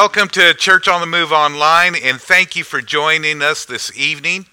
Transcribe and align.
welcome 0.00 0.28
to 0.28 0.54
Church 0.54 0.86
on 0.86 1.00
the 1.00 1.08
Move 1.08 1.32
Online, 1.32 1.96
and 1.96 2.20
thank 2.20 2.54
you 2.54 2.62
for 2.62 2.80
joining 2.80 3.42
us 3.42 3.64
this 3.64 3.90
evening. 3.98 4.46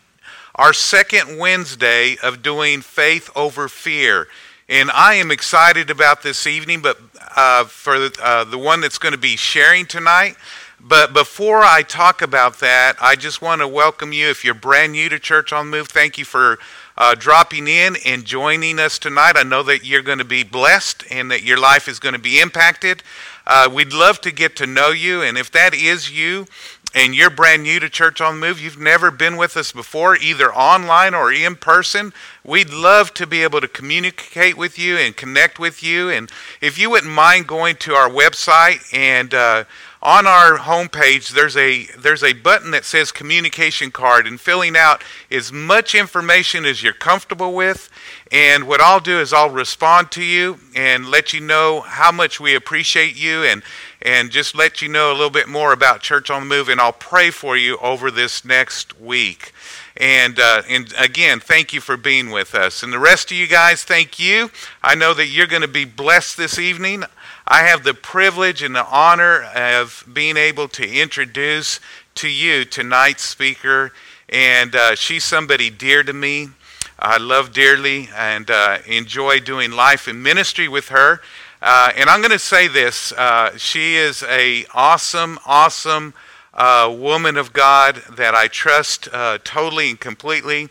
Our 0.55 0.73
second 0.73 1.37
Wednesday 1.37 2.17
of 2.23 2.41
doing 2.41 2.81
Faith 2.81 3.29
Over 3.35 3.67
Fear. 3.67 4.27
And 4.67 4.89
I 4.89 5.13
am 5.13 5.29
excited 5.29 5.91
about 5.91 6.23
this 6.23 6.47
evening, 6.47 6.81
but 6.81 6.99
uh, 7.35 7.65
for 7.65 7.99
the, 7.99 8.19
uh, 8.23 8.45
the 8.45 8.57
one 8.57 8.81
that's 8.81 8.97
going 8.97 9.11
to 9.11 9.19
be 9.19 9.35
sharing 9.35 9.85
tonight. 9.85 10.35
But 10.79 11.13
before 11.13 11.61
I 11.61 11.83
talk 11.83 12.23
about 12.23 12.59
that, 12.61 12.95
I 12.99 13.15
just 13.15 13.39
want 13.39 13.61
to 13.61 13.67
welcome 13.67 14.13
you. 14.13 14.27
If 14.27 14.43
you're 14.43 14.55
brand 14.55 14.93
new 14.93 15.09
to 15.09 15.19
Church 15.19 15.53
on 15.53 15.69
the 15.69 15.77
Move, 15.77 15.89
thank 15.89 16.17
you 16.17 16.25
for 16.25 16.57
uh, 16.97 17.13
dropping 17.13 17.67
in 17.67 17.97
and 18.03 18.25
joining 18.25 18.79
us 18.79 18.97
tonight. 18.97 19.33
I 19.35 19.43
know 19.43 19.61
that 19.63 19.85
you're 19.85 20.01
going 20.01 20.17
to 20.17 20.25
be 20.25 20.43
blessed 20.43 21.03
and 21.11 21.29
that 21.29 21.43
your 21.43 21.59
life 21.59 21.87
is 21.87 21.99
going 21.99 22.13
to 22.13 22.19
be 22.19 22.39
impacted. 22.39 23.03
Uh, 23.47 23.69
we'd 23.71 23.93
love 23.93 24.19
to 24.21 24.31
get 24.31 24.55
to 24.55 24.65
know 24.65 24.89
you, 24.89 25.21
and 25.21 25.37
if 25.37 25.51
that 25.51 25.73
is 25.75 26.09
you, 26.09 26.47
and 26.95 27.13
you're 27.13 27.29
brand 27.29 27.63
new 27.63 27.77
to 27.81 27.89
Church 27.89 28.21
on 28.21 28.39
the 28.39 28.47
Move, 28.47 28.61
you've 28.61 28.79
never 28.79 29.11
been 29.11 29.35
with 29.35 29.57
us 29.57 29.73
before, 29.73 30.15
either 30.15 30.51
online 30.55 31.13
or 31.13 31.31
in 31.31 31.57
person, 31.57 32.13
we'd 32.41 32.69
love 32.69 33.13
to 33.15 33.27
be 33.27 33.43
able 33.43 33.59
to 33.59 33.67
communicate 33.67 34.57
with 34.57 34.79
you 34.79 34.95
and 34.95 35.17
connect 35.17 35.59
with 35.59 35.83
you. 35.83 36.09
And 36.09 36.31
if 36.61 36.79
you 36.79 36.89
wouldn't 36.89 37.11
mind 37.11 37.47
going 37.47 37.75
to 37.77 37.93
our 37.93 38.09
website 38.09 38.81
and 38.93 39.33
uh, 39.33 39.65
on 40.05 40.27
our 40.27 40.59
homepage 40.59 41.29
there's 41.29 41.57
a 41.57 41.85
there's 41.97 42.23
a 42.23 42.33
button 42.33 42.69
that 42.69 42.85
says 42.85 43.11
communication 43.11 43.89
card 43.89 44.27
and 44.27 44.39
filling 44.39 44.77
out 44.77 45.03
as 45.31 45.51
much 45.51 45.95
information 45.95 46.63
as 46.63 46.83
you're 46.83 46.93
comfortable 46.93 47.55
with 47.55 47.89
and 48.31 48.67
what 48.67 48.81
I'll 48.81 48.99
do 48.99 49.19
is 49.19 49.33
I'll 49.33 49.49
respond 49.49 50.11
to 50.11 50.23
you 50.23 50.59
and 50.75 51.07
let 51.07 51.33
you 51.33 51.39
know 51.39 51.81
how 51.81 52.11
much 52.11 52.39
we 52.39 52.53
appreciate 52.53 53.19
you 53.19 53.43
and 53.43 53.63
and 54.05 54.29
just 54.29 54.53
let 54.53 54.83
you 54.83 54.87
know 54.87 55.09
a 55.09 55.15
little 55.15 55.31
bit 55.31 55.49
more 55.49 55.73
about 55.73 55.99
Church 55.99 56.29
on 56.29 56.41
the 56.43 56.47
Move 56.47 56.69
and 56.69 56.79
I'll 56.79 56.93
pray 56.93 57.31
for 57.31 57.57
you 57.57 57.77
over 57.77 58.11
this 58.11 58.45
next 58.45 59.01
week. 59.01 59.51
And, 59.97 60.39
uh, 60.39 60.61
and 60.69 60.93
again, 60.99 61.39
thank 61.39 61.73
you 61.73 61.81
for 61.81 61.97
being 61.97 62.29
with 62.29 62.53
us. 62.53 62.83
And 62.83 62.93
the 62.93 62.99
rest 62.99 63.31
of 63.31 63.37
you 63.37 63.47
guys, 63.47 63.83
thank 63.83 64.19
you. 64.19 64.51
I 64.83 64.93
know 64.93 65.15
that 65.15 65.27
you're 65.27 65.47
going 65.47 65.63
to 65.63 65.67
be 65.67 65.85
blessed 65.85 66.37
this 66.37 66.59
evening. 66.59 67.03
I 67.47 67.63
have 67.63 67.83
the 67.83 67.95
privilege 67.95 68.61
and 68.61 68.75
the 68.75 68.85
honor 68.85 69.41
of 69.55 70.07
being 70.13 70.37
able 70.37 70.67
to 70.69 70.87
introduce 70.87 71.79
to 72.15 72.29
you 72.29 72.63
tonight's 72.63 73.23
speaker, 73.23 73.91
and 74.29 74.75
uh, 74.75 74.95
she's 74.95 75.23
somebody 75.23 75.69
dear 75.69 76.03
to 76.03 76.13
me. 76.13 76.49
I 76.97 77.17
love 77.17 77.53
dearly 77.53 78.09
and 78.15 78.49
uh, 78.49 78.79
enjoy 78.85 79.39
doing 79.39 79.71
life 79.71 80.07
and 80.07 80.21
ministry 80.23 80.67
with 80.67 80.89
her. 80.89 81.21
Uh, 81.61 81.91
and 81.95 82.09
I'm 82.09 82.21
going 82.21 82.31
to 82.31 82.39
say 82.39 82.67
this: 82.67 83.11
uh, 83.13 83.57
she 83.57 83.95
is 83.95 84.23
a 84.23 84.65
awesome, 84.73 85.39
awesome 85.45 86.13
uh, 86.53 86.93
woman 86.97 87.37
of 87.37 87.53
God 87.53 88.01
that 88.11 88.35
I 88.35 88.47
trust 88.47 89.09
uh, 89.11 89.39
totally 89.43 89.89
and 89.89 89.99
completely. 89.99 90.69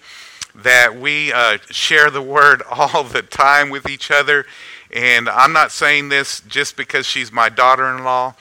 That 0.55 0.97
we 0.97 1.33
share 1.71 2.11
the 2.11 2.23
word 2.23 2.63
all 2.71 3.05
the 3.05 3.23
time 3.23 3.71
with 3.71 3.89
each 3.89 4.11
other 4.11 4.47
and 4.95 5.29
I'm 5.29 5.53
not 5.53 5.73
saying 5.73 6.09
this 6.09 6.41
just 6.41 6.77
because 6.77 7.05
she's 7.05 7.33
my 7.33 7.49
daughter 7.49 7.85
in 7.95 8.05
law, 8.05 8.35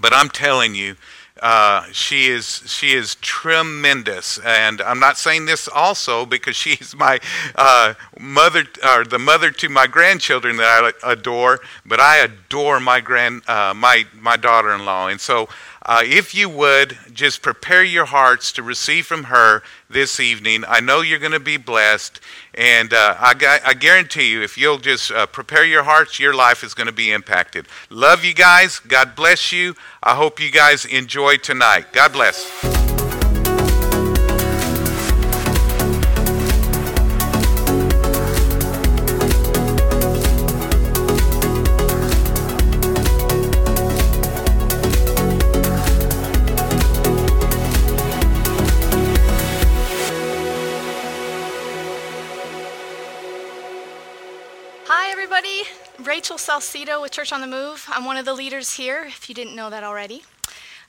but 0.00 0.14
I'm 0.14 0.28
telling 0.28 0.76
you, 0.76 0.94
uh, 1.40 1.84
she 1.92 2.28
is 2.28 2.62
she 2.66 2.92
is 2.92 3.16
tremendous, 3.16 4.38
and 4.38 4.80
I'm 4.80 4.98
not 4.98 5.18
saying 5.18 5.46
this 5.46 5.68
also 5.68 6.24
because 6.24 6.56
she's 6.64 6.94
my 6.96 7.20
uh, 7.54 7.94
mother 8.18 8.64
or 8.84 9.04
the 9.04 9.18
mother 9.18 9.50
to 9.50 9.68
my 9.68 9.86
grandchildren 9.86 10.56
that 10.56 10.94
I 11.02 11.12
adore, 11.12 11.60
but 11.84 12.00
I 12.00 12.18
adore 12.18 12.80
my 12.80 13.00
grand 13.00 13.48
uh, 13.48 13.74
my 13.74 14.04
my 14.20 14.36
daughter-in-law, 14.36 15.08
and 15.08 15.20
so 15.20 15.48
uh, 15.86 16.02
if 16.04 16.34
you 16.34 16.48
would, 16.48 16.98
just 17.12 17.42
prepare 17.42 17.84
your 17.84 18.06
hearts 18.06 18.50
to 18.52 18.62
receive 18.62 19.06
from 19.06 19.24
her 19.24 19.62
this 19.88 20.18
evening. 20.18 20.64
I 20.66 20.80
know 20.80 21.00
you're 21.00 21.20
going 21.20 21.30
to 21.30 21.40
be 21.40 21.56
blessed. 21.56 22.20
And 22.54 22.92
uh, 22.92 23.14
I, 23.18 23.60
I, 23.64 23.74
guarantee 23.74 24.32
you, 24.32 24.42
if 24.42 24.58
you'll 24.58 24.78
just 24.78 25.12
uh, 25.12 25.26
prepare 25.26 25.64
your 25.64 25.84
hearts, 25.84 26.18
your 26.18 26.34
life 26.34 26.64
is 26.64 26.74
going 26.74 26.88
to 26.88 26.92
be 26.92 27.12
impacted. 27.12 27.68
Love 27.88 28.24
you 28.24 28.34
guys. 28.34 28.80
God 28.80 29.14
bless 29.14 29.52
you. 29.52 29.76
I 30.02 30.16
hope 30.16 30.40
you 30.40 30.50
guys 30.50 30.84
enjoy 30.84 31.36
tonight. 31.36 31.92
God 31.92 32.12
bless. 32.12 32.85
Church 57.16 57.32
on 57.32 57.40
the 57.40 57.46
Move. 57.46 57.86
I'm 57.88 58.04
one 58.04 58.18
of 58.18 58.26
the 58.26 58.34
leaders 58.34 58.74
here, 58.74 59.04
if 59.06 59.30
you 59.30 59.34
didn't 59.34 59.56
know 59.56 59.70
that 59.70 59.82
already. 59.82 60.22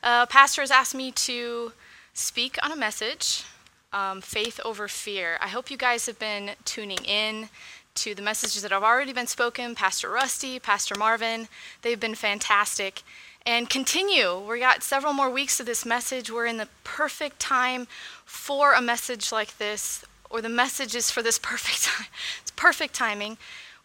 Uh, 0.03 0.25
pastor 0.25 0.59
has 0.59 0.69
asked 0.69 0.93
me 0.93 1.09
to 1.09 1.71
speak 2.13 2.57
on 2.61 2.69
a 2.69 2.75
message 2.75 3.45
um, 3.93 4.19
faith 4.19 4.59
over 4.65 4.89
fear. 4.89 5.38
I 5.39 5.47
hope 5.47 5.71
you 5.71 5.77
guys 5.77 6.05
have 6.05 6.19
been 6.19 6.51
tuning 6.65 6.97
in 7.05 7.47
to 7.95 8.13
the 8.13 8.21
messages 8.21 8.61
that 8.63 8.71
have 8.71 8.83
already 8.83 9.13
been 9.13 9.25
spoken. 9.25 9.73
Pastor 9.73 10.09
Rusty, 10.09 10.59
Pastor 10.59 10.95
Marvin, 10.95 11.47
they've 11.81 11.97
been 11.97 12.13
fantastic. 12.13 13.03
And 13.45 13.69
continue. 13.69 14.38
We 14.38 14.59
got 14.59 14.83
several 14.83 15.13
more 15.13 15.29
weeks 15.29 15.61
of 15.61 15.65
this 15.65 15.85
message. 15.85 16.29
We're 16.29 16.47
in 16.47 16.57
the 16.57 16.67
perfect 16.83 17.39
time 17.39 17.88
for 18.25 18.73
a 18.73 18.81
message 18.81 19.31
like 19.31 19.59
this, 19.59 20.03
or 20.29 20.41
the 20.41 20.49
message 20.49 20.94
is 20.94 21.09
for 21.09 21.23
this 21.23 21.39
perfect 21.41 21.85
time. 21.85 22.07
It's 22.41 22.51
perfect 22.51 22.95
timing. 22.95 23.38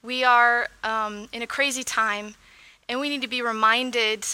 We 0.04 0.24
are 0.24 0.66
um, 0.82 1.28
in 1.32 1.42
a 1.42 1.46
crazy 1.46 1.84
time, 1.84 2.34
and 2.88 2.98
we 2.98 3.08
need 3.08 3.22
to 3.22 3.28
be 3.28 3.40
reminded 3.40 4.26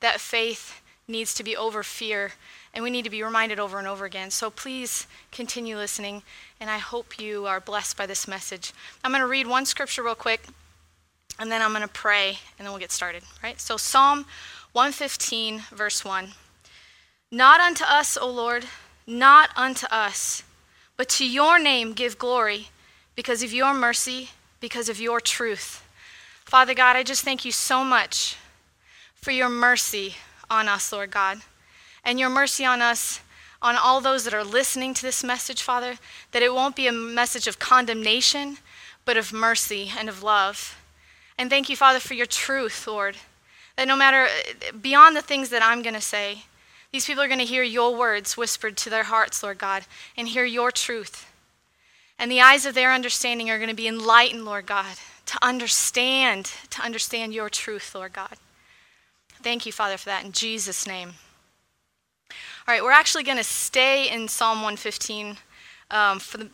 that 0.00 0.20
faith 0.20 0.80
needs 1.06 1.34
to 1.34 1.44
be 1.44 1.54
over 1.54 1.82
fear, 1.82 2.32
and 2.72 2.82
we 2.82 2.88
need 2.88 3.04
to 3.04 3.10
be 3.10 3.22
reminded 3.22 3.60
over 3.60 3.78
and 3.78 3.86
over 3.86 4.06
again. 4.06 4.30
So 4.30 4.48
please 4.48 5.06
continue 5.30 5.76
listening, 5.76 6.22
and 6.58 6.70
I 6.70 6.78
hope 6.78 7.20
you 7.20 7.44
are 7.44 7.60
blessed 7.60 7.94
by 7.94 8.06
this 8.06 8.26
message. 8.26 8.72
I'm 9.04 9.10
going 9.10 9.20
to 9.20 9.26
read 9.26 9.46
one 9.46 9.66
scripture 9.66 10.02
real 10.02 10.14
quick, 10.14 10.46
and 11.38 11.52
then 11.52 11.60
I'm 11.60 11.72
going 11.72 11.82
to 11.82 11.88
pray, 11.88 12.38
and 12.58 12.66
then 12.66 12.72
we'll 12.72 12.80
get 12.80 12.90
started. 12.90 13.22
Right? 13.42 13.60
So 13.60 13.76
Psalm 13.76 14.24
115, 14.72 15.64
verse 15.72 16.06
1. 16.06 16.28
Not 17.30 17.60
unto 17.60 17.84
us, 17.84 18.16
O 18.16 18.30
Lord, 18.30 18.64
not 19.06 19.50
unto 19.56 19.86
us, 19.88 20.42
but 20.96 21.10
to 21.10 21.28
your 21.28 21.58
name 21.58 21.92
give 21.92 22.16
glory, 22.16 22.68
because 23.14 23.42
of 23.42 23.52
your 23.52 23.74
mercy 23.74 24.30
because 24.62 24.88
of 24.88 25.00
your 25.00 25.20
truth. 25.20 25.84
Father 26.44 26.72
God, 26.72 26.96
I 26.96 27.02
just 27.02 27.24
thank 27.24 27.44
you 27.44 27.52
so 27.52 27.84
much 27.84 28.36
for 29.14 29.32
your 29.32 29.48
mercy 29.48 30.14
on 30.48 30.68
us, 30.68 30.92
Lord 30.92 31.10
God, 31.10 31.40
and 32.04 32.18
your 32.18 32.30
mercy 32.30 32.64
on 32.64 32.80
us, 32.80 33.20
on 33.60 33.76
all 33.76 34.00
those 34.00 34.24
that 34.24 34.32
are 34.32 34.44
listening 34.44 34.94
to 34.94 35.02
this 35.02 35.24
message, 35.24 35.62
Father, 35.62 35.98
that 36.30 36.42
it 36.42 36.54
won't 36.54 36.76
be 36.76 36.86
a 36.86 36.92
message 36.92 37.46
of 37.46 37.58
condemnation, 37.58 38.58
but 39.04 39.16
of 39.16 39.32
mercy 39.32 39.90
and 39.98 40.08
of 40.08 40.22
love. 40.22 40.78
And 41.36 41.50
thank 41.50 41.68
you, 41.68 41.76
Father, 41.76 41.98
for 41.98 42.14
your 42.14 42.26
truth, 42.26 42.86
Lord, 42.86 43.16
that 43.76 43.88
no 43.88 43.96
matter 43.96 44.28
beyond 44.80 45.16
the 45.16 45.22
things 45.22 45.48
that 45.48 45.62
I'm 45.62 45.82
going 45.82 45.94
to 45.94 46.00
say, 46.00 46.44
these 46.92 47.06
people 47.06 47.22
are 47.22 47.28
going 47.28 47.38
to 47.38 47.44
hear 47.44 47.62
your 47.62 47.96
words 47.96 48.36
whispered 48.36 48.76
to 48.76 48.90
their 48.90 49.04
hearts, 49.04 49.42
Lord 49.42 49.58
God, 49.58 49.84
and 50.16 50.28
hear 50.28 50.44
your 50.44 50.70
truth. 50.70 51.26
And 52.22 52.30
the 52.30 52.40
eyes 52.40 52.66
of 52.66 52.74
their 52.74 52.92
understanding 52.92 53.50
are 53.50 53.58
going 53.58 53.68
to 53.68 53.74
be 53.74 53.88
enlightened, 53.88 54.44
Lord 54.44 54.64
God, 54.64 54.94
to 55.26 55.36
understand, 55.42 56.52
to 56.70 56.80
understand 56.80 57.34
your 57.34 57.50
truth, 57.50 57.96
Lord 57.96 58.12
God. 58.12 58.36
Thank 59.42 59.66
you, 59.66 59.72
Father, 59.72 59.96
for 59.96 60.04
that 60.04 60.24
in 60.24 60.30
Jesus' 60.30 60.86
name. 60.86 61.14
All 62.30 62.36
right, 62.68 62.80
we're 62.80 62.92
actually 62.92 63.24
going 63.24 63.38
to 63.38 63.44
stay 63.44 64.08
in 64.08 64.28
Psalm 64.28 64.58
115 64.58 65.38
um, 65.90 66.20
for 66.20 66.38
the. 66.38 66.48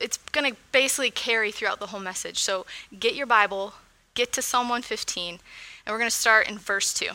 It's 0.00 0.18
going 0.32 0.52
to 0.52 0.58
basically 0.70 1.10
carry 1.10 1.50
throughout 1.50 1.80
the 1.80 1.86
whole 1.86 2.00
message. 2.00 2.40
So 2.40 2.66
get 3.00 3.14
your 3.14 3.26
Bible, 3.26 3.72
get 4.12 4.34
to 4.34 4.42
Psalm 4.42 4.68
115, 4.68 5.38
and 5.86 5.92
we're 5.94 5.98
going 5.98 6.10
to 6.10 6.14
start 6.14 6.46
in 6.46 6.58
verse 6.58 6.92
2. 6.92 7.12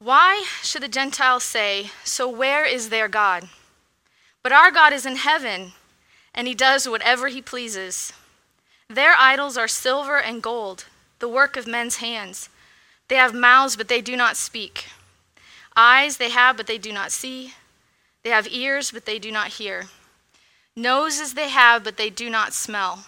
Why 0.00 0.44
should 0.60 0.82
the 0.82 0.88
Gentiles 0.88 1.44
say, 1.44 1.92
So 2.02 2.28
where 2.28 2.64
is 2.64 2.88
their 2.88 3.06
God? 3.06 3.48
But 4.42 4.50
our 4.50 4.72
God 4.72 4.92
is 4.92 5.06
in 5.06 5.14
heaven 5.14 5.72
and 6.34 6.48
he 6.48 6.54
does 6.54 6.88
whatever 6.88 7.28
he 7.28 7.40
pleases. 7.40 8.12
Their 8.88 9.14
idols 9.18 9.56
are 9.56 9.68
silver 9.68 10.18
and 10.18 10.42
gold, 10.42 10.86
the 11.18 11.28
work 11.28 11.56
of 11.56 11.66
men's 11.66 11.96
hands. 11.96 12.48
They 13.08 13.16
have 13.16 13.34
mouths, 13.34 13.76
but 13.76 13.88
they 13.88 14.00
do 14.00 14.16
not 14.16 14.36
speak. 14.36 14.86
Eyes 15.76 16.16
they 16.16 16.30
have, 16.30 16.56
but 16.56 16.66
they 16.66 16.78
do 16.78 16.92
not 16.92 17.12
see. 17.12 17.54
They 18.22 18.30
have 18.30 18.48
ears, 18.50 18.90
but 18.90 19.04
they 19.04 19.18
do 19.18 19.30
not 19.30 19.48
hear. 19.58 19.86
Noses 20.76 21.34
they 21.34 21.50
have, 21.50 21.84
but 21.84 21.96
they 21.96 22.10
do 22.10 22.28
not 22.30 22.52
smell. 22.52 23.06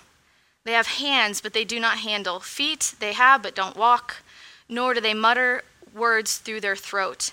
They 0.65 0.73
have 0.73 0.87
hands, 0.87 1.41
but 1.41 1.53
they 1.53 1.65
do 1.65 1.81
not 1.81 1.99
handle. 1.99 2.41
Feet 2.41 2.95
they 2.99 3.13
have, 3.13 3.43
but 3.43 3.55
don't 3.55 3.77
walk, 3.77 4.23
nor 4.69 4.95
do 4.95 5.01
they 5.01 5.15
mutter 5.15 5.63
words 5.95 6.39
through 6.39 6.61
their 6.61 6.77
throat. 6.77 7.33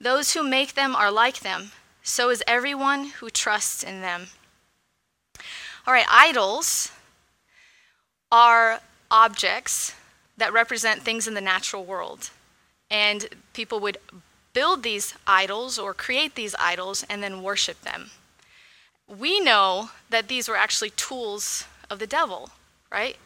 Those 0.00 0.32
who 0.32 0.42
make 0.42 0.74
them 0.74 0.96
are 0.96 1.10
like 1.10 1.40
them. 1.40 1.72
So 2.02 2.30
is 2.30 2.42
everyone 2.46 3.10
who 3.20 3.30
trusts 3.30 3.82
in 3.82 4.00
them. 4.00 4.28
All 5.86 5.94
right, 5.94 6.06
idols 6.10 6.92
are 8.30 8.80
objects 9.10 9.94
that 10.36 10.52
represent 10.52 11.02
things 11.02 11.26
in 11.26 11.34
the 11.34 11.40
natural 11.40 11.84
world. 11.84 12.30
And 12.90 13.28
people 13.52 13.80
would 13.80 13.98
build 14.52 14.82
these 14.82 15.14
idols 15.26 15.78
or 15.78 15.94
create 15.94 16.34
these 16.34 16.54
idols 16.58 17.04
and 17.08 17.22
then 17.22 17.42
worship 17.42 17.80
them. 17.82 18.10
We 19.08 19.40
know 19.40 19.90
that 20.08 20.28
these 20.28 20.48
were 20.48 20.56
actually 20.56 20.90
tools 20.90 21.64
of 21.88 21.98
the 21.98 22.06
devil, 22.06 22.50
right? 22.90 23.16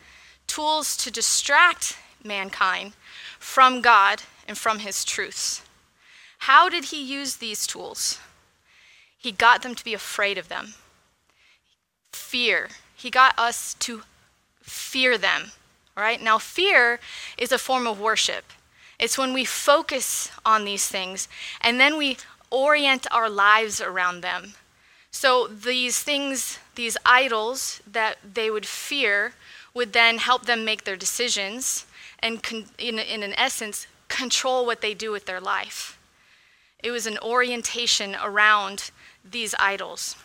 Tools 0.46 0.96
to 0.98 1.10
distract 1.10 1.96
mankind 2.22 2.92
from 3.38 3.80
God 3.80 4.22
and 4.48 4.56
from 4.56 4.78
his 4.80 5.04
truths. 5.04 5.62
How 6.38 6.68
did 6.68 6.86
he 6.86 7.02
use 7.02 7.36
these 7.36 7.66
tools? 7.66 8.18
He 9.18 9.32
got 9.32 9.62
them 9.62 9.74
to 9.74 9.84
be 9.84 9.94
afraid 9.94 10.36
of 10.36 10.48
them. 10.48 10.74
Fear. 12.14 12.68
He 12.94 13.10
got 13.10 13.38
us 13.38 13.74
to 13.80 14.02
fear 14.62 15.18
them, 15.18 15.52
right? 15.96 16.22
Now, 16.22 16.38
fear 16.38 17.00
is 17.36 17.52
a 17.52 17.58
form 17.58 17.86
of 17.86 18.00
worship. 18.00 18.44
It's 18.98 19.18
when 19.18 19.32
we 19.34 19.44
focus 19.44 20.30
on 20.46 20.64
these 20.64 20.88
things 20.88 21.28
and 21.60 21.80
then 21.80 21.98
we 21.98 22.16
orient 22.50 23.06
our 23.10 23.28
lives 23.28 23.80
around 23.80 24.20
them. 24.20 24.54
So 25.10 25.48
these 25.48 26.00
things, 26.00 26.58
these 26.76 26.96
idols 27.04 27.82
that 27.90 28.18
they 28.22 28.50
would 28.50 28.66
fear, 28.66 29.34
would 29.74 29.92
then 29.92 30.18
help 30.18 30.46
them 30.46 30.64
make 30.64 30.84
their 30.84 30.96
decisions 30.96 31.86
and, 32.20 32.42
con- 32.42 32.66
in, 32.78 32.98
in 32.98 33.22
an 33.22 33.34
essence, 33.36 33.86
control 34.08 34.64
what 34.64 34.80
they 34.80 34.94
do 34.94 35.10
with 35.10 35.26
their 35.26 35.40
life. 35.40 35.98
It 36.82 36.92
was 36.92 37.06
an 37.06 37.18
orientation 37.18 38.16
around 38.22 38.92
these 39.24 39.54
idols. 39.58 40.16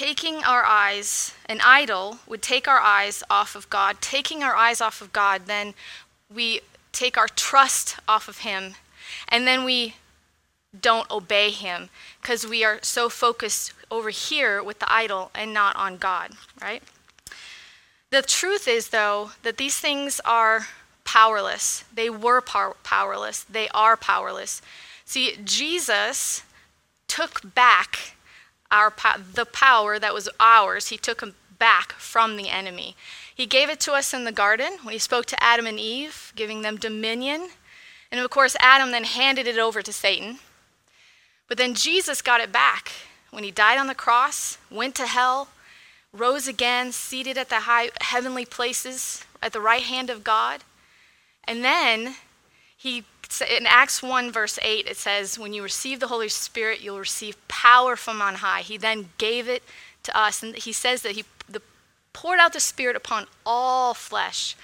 Taking 0.00 0.42
our 0.44 0.64
eyes, 0.64 1.34
an 1.44 1.60
idol 1.62 2.20
would 2.26 2.40
take 2.40 2.66
our 2.66 2.80
eyes 2.80 3.22
off 3.28 3.54
of 3.54 3.68
God. 3.68 4.00
Taking 4.00 4.42
our 4.42 4.56
eyes 4.56 4.80
off 4.80 5.02
of 5.02 5.12
God, 5.12 5.42
then 5.44 5.74
we 6.34 6.62
take 6.90 7.18
our 7.18 7.28
trust 7.28 7.96
off 8.08 8.26
of 8.26 8.38
Him, 8.38 8.76
and 9.28 9.46
then 9.46 9.62
we 9.62 9.96
don't 10.80 11.10
obey 11.10 11.50
Him 11.50 11.90
because 12.22 12.46
we 12.46 12.64
are 12.64 12.78
so 12.80 13.10
focused 13.10 13.74
over 13.90 14.08
here 14.08 14.62
with 14.62 14.78
the 14.78 14.90
idol 14.90 15.30
and 15.34 15.52
not 15.52 15.76
on 15.76 15.98
God, 15.98 16.32
right? 16.62 16.82
The 18.08 18.22
truth 18.22 18.66
is, 18.66 18.88
though, 18.88 19.32
that 19.42 19.58
these 19.58 19.78
things 19.78 20.18
are 20.24 20.68
powerless. 21.04 21.84
They 21.92 22.08
were 22.08 22.40
pow- 22.40 22.76
powerless. 22.84 23.44
They 23.44 23.68
are 23.74 23.98
powerless. 23.98 24.62
See, 25.04 25.36
Jesus 25.44 26.42
took 27.06 27.54
back 27.54 28.14
our 28.70 28.90
po- 28.90 29.20
the 29.34 29.46
power 29.46 29.98
that 29.98 30.14
was 30.14 30.28
ours. 30.38 30.88
He 30.88 30.96
took 30.96 31.22
back 31.58 31.92
from 31.92 32.36
the 32.36 32.48
enemy. 32.48 32.96
He 33.34 33.46
gave 33.46 33.68
it 33.68 33.80
to 33.80 33.92
us 33.92 34.12
in 34.12 34.24
the 34.24 34.32
garden 34.32 34.78
when 34.82 34.92
he 34.92 34.98
spoke 34.98 35.26
to 35.26 35.42
Adam 35.42 35.66
and 35.66 35.78
Eve, 35.78 36.32
giving 36.36 36.62
them 36.62 36.76
dominion. 36.76 37.50
And 38.10 38.20
of 38.20 38.30
course, 38.30 38.56
Adam 38.60 38.90
then 38.90 39.04
handed 39.04 39.46
it 39.46 39.58
over 39.58 39.82
to 39.82 39.92
Satan. 39.92 40.38
But 41.48 41.58
then 41.58 41.74
Jesus 41.74 42.22
got 42.22 42.40
it 42.40 42.52
back 42.52 42.92
when 43.30 43.44
he 43.44 43.50
died 43.50 43.78
on 43.78 43.86
the 43.86 43.94
cross, 43.94 44.58
went 44.70 44.94
to 44.96 45.06
hell, 45.06 45.48
rose 46.12 46.48
again, 46.48 46.92
seated 46.92 47.38
at 47.38 47.48
the 47.48 47.60
high 47.60 47.90
heavenly 48.00 48.44
places 48.44 49.24
at 49.42 49.52
the 49.52 49.60
right 49.60 49.82
hand 49.82 50.10
of 50.10 50.24
God. 50.24 50.64
And 51.44 51.64
then 51.64 52.16
he 52.80 53.04
in 53.58 53.66
Acts 53.66 54.02
1 54.02 54.32
verse 54.32 54.58
8 54.62 54.86
it 54.86 54.96
says 54.96 55.38
when 55.38 55.52
you 55.52 55.62
receive 55.62 56.00
the 56.00 56.06
Holy 56.06 56.30
Spirit 56.30 56.80
you'll 56.80 56.98
receive 56.98 57.36
power 57.46 57.94
from 57.94 58.22
on 58.22 58.36
high. 58.36 58.62
He 58.62 58.78
then 58.78 59.10
gave 59.18 59.48
it 59.48 59.62
to 60.04 60.18
us 60.18 60.42
and 60.42 60.56
he 60.56 60.72
says 60.72 61.02
that 61.02 61.12
he 61.12 61.24
the, 61.46 61.60
poured 62.14 62.38
out 62.40 62.54
the 62.54 62.60
spirit 62.60 62.96
upon 62.96 63.26
all 63.44 63.92
flesh. 63.92 64.56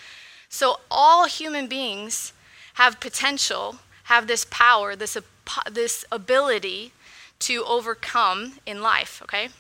So 0.49 0.81
all 0.91 1.27
human 1.27 1.67
beings 1.67 2.33
have 2.75 3.01
potential, 3.01 3.77
have 4.05 4.27
this 4.27 4.47
power, 4.49 4.97
this 4.97 5.19
this 5.71 6.07
ability 6.11 6.93
to 7.41 7.65
overcome 7.67 8.55
in 8.65 8.81
life, 8.81 9.21
okay? 9.25 9.51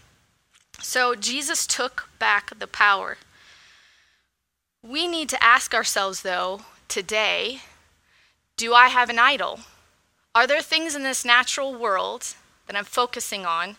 So 0.81 1.15
Jesus 1.15 1.67
took 1.67 2.09
back 2.19 2.59
the 2.59 2.67
power. 2.67 3.19
We 4.83 5.07
need 5.07 5.29
to 5.29 5.45
ask 5.45 5.75
ourselves, 5.75 6.23
though, 6.23 6.63
today 6.89 7.61
do 8.57 8.73
I 8.73 8.89
have 8.89 9.11
an 9.11 9.19
idol? 9.19 9.61
Are 10.35 10.47
there 10.47 10.63
things 10.63 10.95
in 10.95 11.03
this 11.03 11.25
natural 11.25 11.75
world 11.75 12.35
that 12.67 12.77
I'm 12.77 12.85
focusing 12.85 13.47
on 13.47 13.77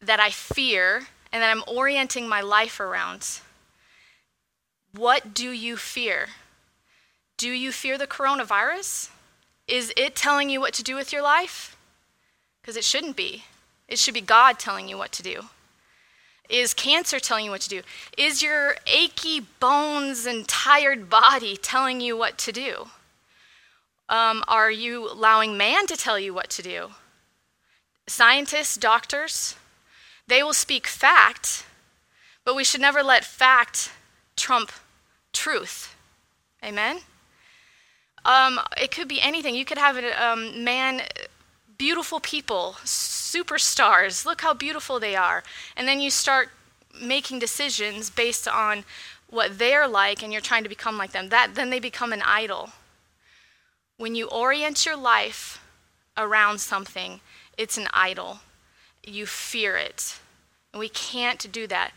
that 0.00 0.20
I 0.20 0.30
fear 0.30 1.08
and 1.32 1.42
that 1.42 1.50
I'm 1.50 1.64
orienting 1.66 2.28
my 2.28 2.40
life 2.40 2.80
around? 2.80 3.40
What 4.92 5.34
do 5.34 5.50
you 5.50 5.76
fear? 5.76 6.28
Do 7.36 7.50
you 7.50 7.72
fear 7.72 7.98
the 7.98 8.06
coronavirus? 8.06 9.10
Is 9.66 9.92
it 9.96 10.14
telling 10.14 10.50
you 10.50 10.60
what 10.60 10.74
to 10.74 10.82
do 10.82 10.94
with 10.94 11.12
your 11.12 11.22
life? 11.22 11.76
Because 12.60 12.76
it 12.76 12.84
shouldn't 12.84 13.16
be. 13.16 13.44
It 13.88 13.98
should 13.98 14.14
be 14.14 14.20
God 14.20 14.58
telling 14.58 14.88
you 14.88 14.96
what 14.96 15.12
to 15.12 15.22
do. 15.22 15.44
Is 16.48 16.74
cancer 16.74 17.18
telling 17.18 17.46
you 17.46 17.50
what 17.50 17.62
to 17.62 17.68
do? 17.68 17.82
Is 18.16 18.42
your 18.42 18.76
achy 18.86 19.40
bones 19.60 20.26
and 20.26 20.46
tired 20.46 21.08
body 21.08 21.56
telling 21.56 22.00
you 22.00 22.16
what 22.16 22.38
to 22.38 22.52
do? 22.52 22.88
Um, 24.08 24.44
are 24.48 24.70
you 24.70 25.10
allowing 25.10 25.56
man 25.56 25.86
to 25.86 25.96
tell 25.96 26.18
you 26.18 26.34
what 26.34 26.50
to 26.50 26.62
do? 26.62 26.90
Scientists, 28.06 28.76
doctors, 28.76 29.56
they 30.26 30.42
will 30.42 30.52
speak 30.52 30.86
fact, 30.86 31.64
but 32.44 32.54
we 32.54 32.64
should 32.64 32.80
never 32.80 33.02
let 33.02 33.24
fact 33.24 33.90
trump 34.36 34.70
truth. 35.32 35.94
Amen? 36.62 37.00
Um, 38.24 38.60
it 38.80 38.90
could 38.90 39.08
be 39.08 39.20
anything. 39.20 39.54
You 39.54 39.64
could 39.64 39.78
have 39.78 39.96
a 39.96 40.24
um, 40.24 40.64
man, 40.64 41.02
beautiful 41.76 42.20
people, 42.20 42.76
superstars. 42.84 44.24
Look 44.24 44.40
how 44.40 44.54
beautiful 44.54 44.98
they 44.98 45.14
are. 45.14 45.42
And 45.76 45.86
then 45.86 46.00
you 46.00 46.10
start 46.10 46.50
making 47.00 47.38
decisions 47.38 48.08
based 48.08 48.48
on 48.48 48.84
what 49.28 49.58
they're 49.58 49.88
like 49.88 50.22
and 50.22 50.32
you're 50.32 50.40
trying 50.40 50.62
to 50.62 50.68
become 50.68 50.96
like 50.96 51.12
them. 51.12 51.28
That 51.28 51.54
then 51.54 51.70
they 51.70 51.80
become 51.80 52.12
an 52.12 52.22
idol. 52.22 52.70
When 54.04 54.14
you 54.14 54.26
orient 54.26 54.84
your 54.84 54.98
life 54.98 55.64
around 56.14 56.60
something, 56.60 57.22
it's 57.56 57.78
an 57.78 57.88
idol. 57.94 58.40
You 59.02 59.24
fear 59.24 59.78
it. 59.78 60.20
And 60.74 60.78
we 60.78 60.90
can't 60.90 61.50
do 61.50 61.66
that. 61.68 61.92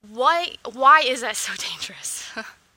Why 0.00 0.54
why 0.64 1.00
is 1.00 1.20
that 1.20 1.36
so 1.36 1.52
dangerous? 1.70 2.26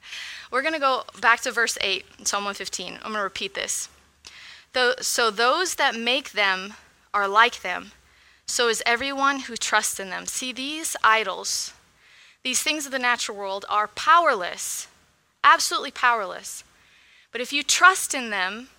We're 0.52 0.62
going 0.62 0.74
to 0.74 0.82
go 0.82 1.06
back 1.22 1.40
to 1.44 1.52
verse 1.54 1.78
8, 1.80 2.28
Psalm 2.28 2.44
115. 2.44 2.96
I'm 2.96 3.02
going 3.04 3.14
to 3.14 3.22
repeat 3.22 3.54
this. 3.54 3.88
So 5.00 5.32
those 5.32 5.76
that 5.76 5.96
make 5.96 6.34
them 6.34 6.74
are 7.14 7.30
like 7.30 7.62
them. 7.62 7.94
So 8.46 8.68
is 8.68 8.84
everyone 8.86 9.40
who 9.40 9.56
trusts 9.56 9.98
in 9.98 10.10
them. 10.10 10.26
See, 10.26 10.52
these 10.52 10.98
idols, 11.06 11.72
these 12.44 12.62
things 12.62 12.86
of 12.86 12.92
the 12.92 13.00
natural 13.00 13.38
world, 13.38 13.64
are 13.70 13.88
powerless, 13.88 14.90
absolutely 15.42 15.92
powerless. 15.92 16.66
But 17.32 17.42
if 17.42 17.54
you 17.54 17.64
trust 17.64 18.14
in 18.14 18.30
them, 18.30 18.70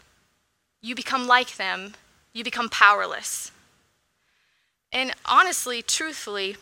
you 0.83 0.95
become 0.95 1.26
like 1.26 1.57
them, 1.57 1.95
you 2.33 2.42
become 2.45 2.69
powerless. 2.69 3.52
And 4.92 5.14
honestly, 5.25 5.83
truthfully, 5.83 6.57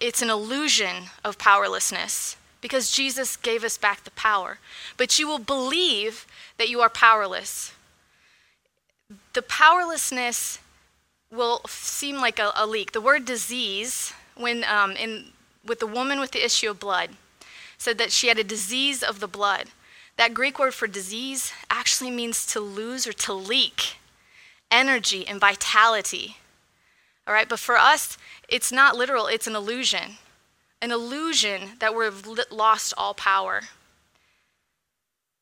it's 0.00 0.22
an 0.22 0.30
illusion 0.30 1.04
of 1.24 1.38
powerlessness 1.38 2.36
because 2.60 2.90
Jesus 2.90 3.36
gave 3.36 3.64
us 3.64 3.76
back 3.76 4.04
the 4.04 4.10
power. 4.12 4.58
But 4.96 5.18
you 5.18 5.26
will 5.26 5.38
believe 5.38 6.26
that 6.56 6.68
you 6.68 6.80
are 6.80 6.88
powerless. 6.88 7.72
The 9.34 9.42
powerlessness 9.42 10.58
will 11.30 11.60
seem 11.66 12.16
like 12.16 12.38
a, 12.38 12.52
a 12.56 12.66
leak. 12.66 12.92
The 12.92 13.00
word 13.00 13.24
disease, 13.24 14.12
when 14.36 14.64
um, 14.64 14.92
in, 14.92 15.26
with 15.66 15.80
the 15.80 15.86
woman 15.86 16.20
with 16.20 16.30
the 16.30 16.44
issue 16.44 16.70
of 16.70 16.80
blood, 16.80 17.10
said 17.76 17.98
that 17.98 18.12
she 18.12 18.28
had 18.28 18.38
a 18.38 18.44
disease 18.44 19.02
of 19.02 19.20
the 19.20 19.28
blood. 19.28 19.66
That 20.16 20.34
Greek 20.34 20.58
word 20.58 20.74
for 20.74 20.86
disease 20.86 21.52
actually 21.70 22.10
means 22.10 22.46
to 22.46 22.60
lose 22.60 23.06
or 23.06 23.12
to 23.12 23.32
leak 23.32 23.96
energy 24.70 25.26
and 25.26 25.40
vitality. 25.40 26.36
All 27.26 27.34
right, 27.34 27.48
but 27.48 27.58
for 27.58 27.76
us, 27.76 28.18
it's 28.48 28.72
not 28.72 28.96
literal, 28.96 29.26
it's 29.26 29.46
an 29.46 29.56
illusion 29.56 30.18
an 30.82 30.90
illusion 30.90 31.70
that 31.78 31.94
we've 31.94 32.26
lost 32.50 32.92
all 32.98 33.14
power. 33.14 33.62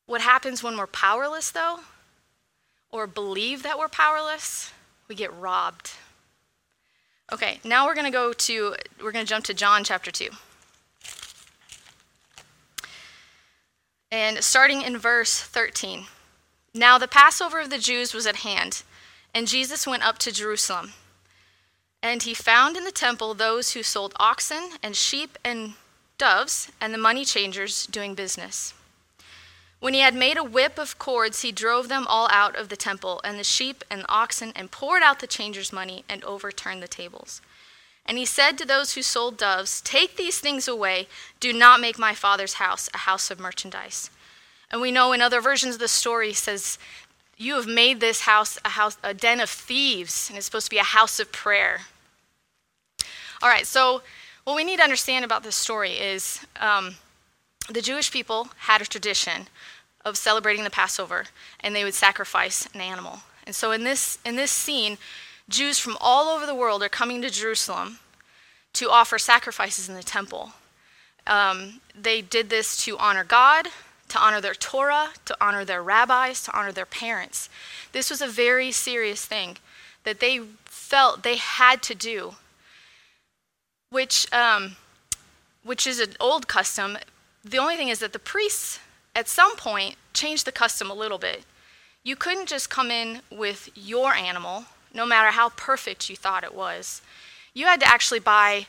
What 0.05 0.21
happens 0.21 0.61
when 0.61 0.77
we're 0.77 0.87
powerless, 0.87 1.49
though, 1.49 1.79
or 2.91 3.07
believe 3.07 3.63
that 3.63 3.79
we're 3.79 3.87
powerless? 3.87 4.71
We 5.07 5.15
get 5.15 5.33
robbed. 5.33 5.91
Okay, 7.33 7.59
now 7.63 7.87
we're 7.87 7.95
going 7.95 8.05
to 8.05 8.11
go 8.11 8.33
to, 8.33 8.75
we're 9.01 9.11
going 9.11 9.25
to 9.25 9.29
jump 9.29 9.45
to 9.45 9.53
John 9.53 9.83
chapter 9.83 10.11
2. 10.11 10.29
And 14.11 14.43
starting 14.43 14.81
in 14.81 14.97
verse 14.97 15.39
13. 15.39 16.07
Now 16.73 16.97
the 16.97 17.07
Passover 17.07 17.59
of 17.59 17.69
the 17.69 17.77
Jews 17.77 18.13
was 18.13 18.27
at 18.27 18.37
hand, 18.37 18.83
and 19.33 19.47
Jesus 19.47 19.87
went 19.87 20.05
up 20.05 20.17
to 20.19 20.31
Jerusalem. 20.31 20.93
And 22.03 22.23
he 22.23 22.33
found 22.33 22.75
in 22.75 22.83
the 22.83 22.91
temple 22.91 23.33
those 23.33 23.71
who 23.71 23.83
sold 23.83 24.13
oxen 24.19 24.71
and 24.83 24.95
sheep 24.95 25.37
and 25.45 25.73
doves, 26.17 26.69
and 26.81 26.93
the 26.93 26.97
money 26.97 27.23
changers 27.23 27.85
doing 27.87 28.13
business. 28.13 28.73
When 29.79 29.93
he 29.93 30.01
had 30.01 30.13
made 30.13 30.37
a 30.37 30.43
whip 30.43 30.77
of 30.77 30.99
cords, 30.99 31.41
he 31.41 31.51
drove 31.51 31.87
them 31.87 32.05
all 32.07 32.27
out 32.31 32.55
of 32.55 32.69
the 32.69 32.77
temple, 32.77 33.21
and 33.23 33.39
the 33.39 33.43
sheep 33.43 33.83
and 33.89 34.01
the 34.01 34.11
oxen, 34.11 34.51
and 34.55 34.69
poured 34.69 35.01
out 35.03 35.19
the 35.19 35.27
changers' 35.27 35.73
money, 35.73 36.03
and 36.07 36.23
overturned 36.23 36.83
the 36.83 36.87
tables. 36.87 37.41
And 38.05 38.17
he 38.17 38.25
said 38.25 38.57
to 38.57 38.65
those 38.65 38.93
who 38.93 39.01
sold 39.01 39.37
doves, 39.37 39.81
Take 39.81 40.17
these 40.17 40.39
things 40.39 40.67
away. 40.67 41.07
Do 41.39 41.53
not 41.53 41.79
make 41.79 41.99
my 41.99 42.13
father's 42.13 42.55
house 42.55 42.89
a 42.93 42.99
house 42.99 43.31
of 43.31 43.39
merchandise. 43.39 44.09
And 44.69 44.81
we 44.81 44.91
know 44.91 45.11
in 45.11 45.21
other 45.21 45.41
versions 45.41 45.75
of 45.75 45.79
the 45.79 45.87
story 45.87 46.29
he 46.29 46.33
says, 46.33 46.77
You 47.37 47.55
have 47.55 47.67
made 47.67 47.99
this 47.99 48.21
house 48.21 48.57
a 48.65 48.69
house 48.69 48.97
a 49.03 49.13
den 49.13 49.39
of 49.39 49.49
thieves, 49.49 50.29
and 50.29 50.37
it's 50.37 50.45
supposed 50.45 50.67
to 50.67 50.71
be 50.71 50.77
a 50.77 50.83
house 50.83 51.19
of 51.19 51.31
prayer. 51.31 51.81
All 53.41 53.49
right, 53.49 53.67
so 53.67 54.01
what 54.43 54.55
we 54.55 54.63
need 54.63 54.77
to 54.77 54.83
understand 54.83 55.25
about 55.25 55.43
this 55.43 55.55
story 55.55 55.91
is 55.91 56.45
um, 56.59 56.95
the 57.69 57.81
Jewish 57.81 58.11
people 58.11 58.49
had 58.57 58.81
a 58.81 58.85
tradition 58.85 59.47
of 60.03 60.17
celebrating 60.17 60.63
the 60.63 60.69
Passover, 60.69 61.25
and 61.59 61.75
they 61.75 61.83
would 61.83 61.93
sacrifice 61.93 62.67
an 62.73 62.81
animal. 62.81 63.19
And 63.45 63.55
so 63.55 63.71
in 63.71 63.83
this 63.83 64.19
in 64.25 64.35
this 64.35 64.51
scene, 64.51 64.97
Jews 65.51 65.77
from 65.77 65.97
all 65.99 66.29
over 66.29 66.45
the 66.45 66.55
world 66.55 66.81
are 66.81 66.89
coming 66.89 67.21
to 67.21 67.29
Jerusalem 67.29 67.99
to 68.73 68.89
offer 68.89 69.19
sacrifices 69.19 69.89
in 69.89 69.95
the 69.95 70.03
temple. 70.03 70.53
Um, 71.27 71.81
they 71.93 72.21
did 72.21 72.49
this 72.49 72.77
to 72.85 72.97
honor 72.97 73.23
God, 73.23 73.67
to 74.07 74.19
honor 74.19 74.41
their 74.41 74.53
Torah, 74.53 75.09
to 75.25 75.37
honor 75.41 75.65
their 75.65 75.83
rabbis, 75.83 76.43
to 76.43 76.57
honor 76.57 76.71
their 76.71 76.85
parents. 76.85 77.49
This 77.91 78.09
was 78.09 78.21
a 78.21 78.27
very 78.27 78.71
serious 78.71 79.25
thing 79.25 79.57
that 80.03 80.19
they 80.19 80.39
felt 80.65 81.23
they 81.23 81.35
had 81.35 81.83
to 81.83 81.95
do, 81.95 82.35
which, 83.89 84.31
um, 84.33 84.77
which 85.63 85.85
is 85.85 85.99
an 85.99 86.15
old 86.19 86.47
custom. 86.47 86.97
The 87.43 87.57
only 87.57 87.75
thing 87.75 87.89
is 87.89 87.99
that 87.99 88.13
the 88.13 88.19
priests, 88.19 88.79
at 89.15 89.27
some 89.27 89.55
point, 89.57 89.95
changed 90.13 90.45
the 90.45 90.51
custom 90.51 90.89
a 90.89 90.95
little 90.95 91.17
bit. 91.17 91.43
You 92.03 92.15
couldn't 92.15 92.47
just 92.47 92.69
come 92.69 92.89
in 92.89 93.21
with 93.29 93.69
your 93.75 94.13
animal 94.13 94.65
no 94.93 95.05
matter 95.05 95.31
how 95.31 95.49
perfect 95.49 96.09
you 96.09 96.15
thought 96.15 96.43
it 96.43 96.53
was. 96.53 97.01
You 97.53 97.65
had 97.65 97.79
to 97.81 97.87
actually 97.87 98.19
buy 98.19 98.67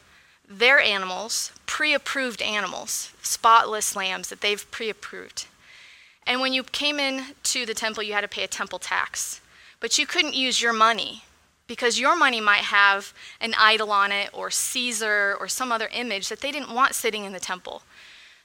their 0.49 0.81
animals, 0.81 1.53
pre 1.67 1.95
approved 1.95 2.43
animals, 2.43 3.13
spotless 3.23 3.97
lambs 3.97 4.29
that 4.29 4.41
they've 4.41 4.71
pre 4.71 4.91
approved. 4.91 5.47
And 6.27 6.41
when 6.41 6.53
you 6.53 6.63
came 6.63 7.01
in 7.01 7.35
to 7.45 7.67
the 7.67 7.75
temple, 7.75 8.03
you 8.03 8.13
had 8.13 8.21
to 8.21 8.29
pay 8.29 8.45
a 8.45 8.49
temple 8.49 8.79
tax. 8.79 9.41
But 9.81 9.99
you 9.99 10.07
couldn't 10.07 10.35
use 10.35 10.63
your 10.63 10.73
money 10.73 11.25
because 11.67 11.99
your 11.99 12.17
money 12.17 12.41
might 12.41 12.65
have 12.65 13.13
an 13.41 13.55
idol 13.59 13.91
on 13.91 14.13
it 14.13 14.31
or 14.33 14.51
Caesar 14.51 15.37
or 15.41 15.49
some 15.49 15.73
other 15.73 15.89
image 15.93 16.29
that 16.29 16.41
they 16.41 16.53
didn't 16.53 16.75
want 16.75 16.95
sitting 16.95 17.25
in 17.25 17.33
the 17.33 17.41
temple. 17.41 17.83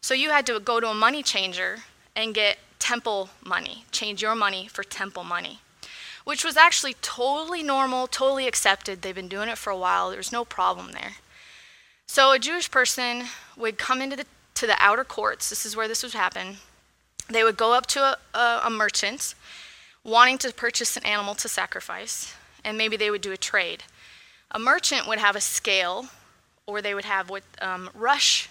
So 0.01 0.13
you 0.13 0.29
had 0.29 0.45
to 0.47 0.59
go 0.59 0.79
to 0.79 0.89
a 0.89 0.93
money 0.93 1.21
changer 1.21 1.79
and 2.15 2.33
get 2.33 2.57
temple 2.79 3.29
money, 3.43 3.85
change 3.91 4.21
your 4.21 4.33
money 4.33 4.67
for 4.67 4.83
temple 4.83 5.23
money 5.23 5.59
which 6.27 6.43
was 6.43 6.57
actually 6.57 6.93
totally 6.95 7.63
normal, 7.63 8.05
totally 8.05 8.47
accepted. 8.47 9.01
They've 9.01 9.15
been 9.15 9.29
doing 9.29 9.47
it 9.47 9.57
for 9.57 9.69
a 9.69 9.77
while. 9.77 10.11
There's 10.11 10.29
no 10.29 10.43
problem 10.43 10.91
there. 10.91 11.13
So 12.05 12.33
a 12.33 12.37
Jewish 12.37 12.69
person 12.69 13.27
would 13.55 13.77
come 13.77 14.01
into 14.01 14.17
the 14.17 14.25
to 14.55 14.67
the 14.67 14.75
outer 14.77 15.05
courts. 15.05 15.49
This 15.49 15.65
is 15.65 15.77
where 15.77 15.87
this 15.87 16.03
would 16.03 16.11
happen. 16.11 16.57
They 17.29 17.45
would 17.45 17.55
go 17.55 17.71
up 17.71 17.85
to 17.87 18.01
a, 18.01 18.17
a, 18.37 18.61
a 18.65 18.69
merchant 18.69 19.35
wanting 20.03 20.37
to 20.39 20.51
purchase 20.51 20.97
an 20.97 21.05
animal 21.05 21.33
to 21.35 21.47
sacrifice, 21.47 22.33
and 22.61 22.77
maybe 22.77 22.97
they 22.97 23.09
would 23.09 23.21
do 23.21 23.31
a 23.31 23.37
trade. 23.37 23.83
A 24.51 24.59
merchant 24.59 25.07
would 25.07 25.19
have 25.19 25.37
a 25.37 25.41
scale, 25.41 26.07
or 26.65 26.81
they 26.81 26.93
would 26.93 27.05
have 27.05 27.29
what 27.29 27.43
um, 27.61 27.89
rush 27.95 28.49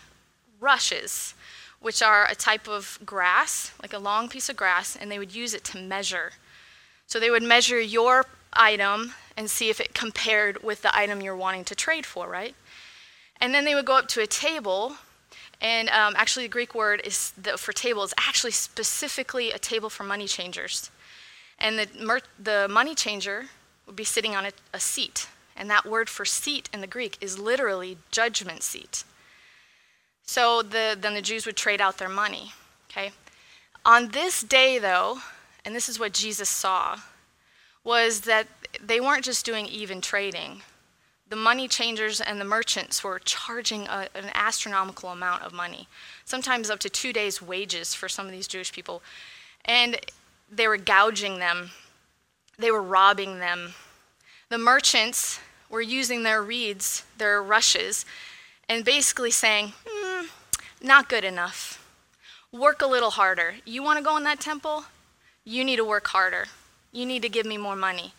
rushes, 0.59 1.35
which 1.81 2.01
are 2.01 2.27
a 2.31 2.35
type 2.35 2.69
of 2.69 2.99
grass, 3.05 3.73
like 3.83 3.93
a 3.93 3.99
long 3.99 4.31
piece 4.31 4.49
of 4.49 4.57
grass, 4.57 4.97
and 4.97 5.11
they 5.11 5.19
would 5.19 5.35
use 5.35 5.53
it 5.53 5.65
to 5.65 5.79
measure 5.79 6.33
so 7.07 7.19
they 7.19 7.31
would 7.31 7.43
measure 7.43 7.81
your 7.81 8.25
item 8.53 9.13
and 9.37 9.51
see 9.51 9.69
if 9.69 9.81
it 9.81 9.95
compared 9.95 10.63
with 10.63 10.83
the 10.83 10.97
item 10.97 11.21
you're 11.21 11.37
wanting 11.37 11.65
to 11.65 11.75
trade 11.75 12.07
for, 12.07 12.29
right? 12.29 12.55
And 13.41 13.55
then 13.55 13.65
they 13.65 13.75
would 13.75 13.85
go 13.85 13.97
up 13.97 14.09
to 14.09 14.23
a 14.23 14.27
table, 14.27 14.97
and 15.61 15.89
um, 15.91 16.15
actually 16.17 16.47
the 16.47 16.53
Greek 16.53 16.75
word 16.75 17.03
is 17.05 17.33
the, 17.33 17.59
for 17.59 17.73
table 17.73 18.03
is 18.03 18.15
actually 18.19 18.53
specifically 18.53 19.53
a 19.53 19.59
table 19.59 19.91
for 19.91 20.05
money 20.05 20.27
changers. 20.27 20.91
And 21.59 21.79
the, 21.79 21.89
mer- 22.03 22.21
the 22.39 22.67
money 22.69 22.95
changer 22.95 23.47
would 23.87 23.97
be 23.97 24.05
sitting 24.05 24.35
on 24.35 24.47
a, 24.47 24.53
a 24.73 24.81
seat, 24.81 25.29
and 25.57 25.71
that 25.71 25.87
word 25.87 26.09
for 26.09 26.25
seat 26.25 26.69
in 26.73 26.81
the 26.81 26.87
Greek 26.87 27.19
is 27.21 27.39
literally 27.39 27.99
judgment 28.11 28.63
seat. 28.63 29.05
So 30.25 30.63
the, 30.63 30.97
then 30.99 31.15
the 31.15 31.23
Jews 31.23 31.47
would 31.47 31.57
trade 31.57 31.81
out 31.81 31.99
their 31.99 32.09
money. 32.09 32.53
Okay. 32.91 33.13
On 33.85 34.09
this 34.09 34.43
day, 34.43 34.79
though, 34.79 35.19
and 35.67 35.75
this 35.75 35.89
is 35.89 35.99
what 35.99 36.13
Jesus 36.13 36.49
saw, 36.49 37.01
was 37.83 38.21
that 38.21 38.47
they 38.81 39.01
weren't 39.01 39.25
just 39.25 39.45
doing 39.45 39.67
even 39.67 40.01
trading. 40.01 40.63
The 41.29 41.35
money 41.35 41.67
changers 41.67 42.21
and 42.21 42.41
the 42.41 42.45
merchants 42.45 43.03
were 43.03 43.19
charging 43.19 43.89
a, 43.89 44.09
an 44.15 44.31
astronomical 44.33 45.11
amount 45.11 45.43
of 45.43 45.53
money, 45.53 45.89
sometimes 46.25 46.71
up 46.71 46.79
to 46.81 46.89
two 46.89 47.13
days' 47.13 47.43
wages 47.43 47.95
for 47.95 48.09
some 48.09 48.27
of 48.27 48.33
these 48.33 48.47
Jewish 48.47 48.73
people. 48.73 49.03
And 49.65 49.99
they 50.51 50.69
were 50.69 50.77
gouging 50.77 51.41
them, 51.41 51.71
they 52.57 52.71
were 52.71 52.83
robbing 52.83 53.41
them. 53.41 53.75
The 54.49 54.59
merchants 54.59 55.41
were 55.69 55.83
using 55.83 56.23
their 56.23 56.41
reeds, 56.41 57.03
their 57.19 57.43
rushes, 57.43 58.07
and 58.69 58.85
basically 58.85 59.33
saying, 59.33 59.73
hmm, 59.85 60.27
not 60.81 61.09
good 61.09 61.25
enough. 61.25 61.85
Work 62.53 62.83
a 62.83 62.87
little 62.87 63.11
harder. 63.11 63.57
You 63.65 63.83
want 63.83 63.99
to 63.99 64.05
go 64.05 64.17
in 64.17 64.23
that 64.23 64.39
temple? 64.39 64.85
You 65.49 65.65
need 65.65 65.77
to 65.77 65.85
work 65.85 66.09
harder. 66.09 66.47
You 66.93 67.07
need 67.07 67.23
to 67.23 67.29
give 67.29 67.47
me 67.47 67.57
more 67.57 67.77
money. 67.77 68.13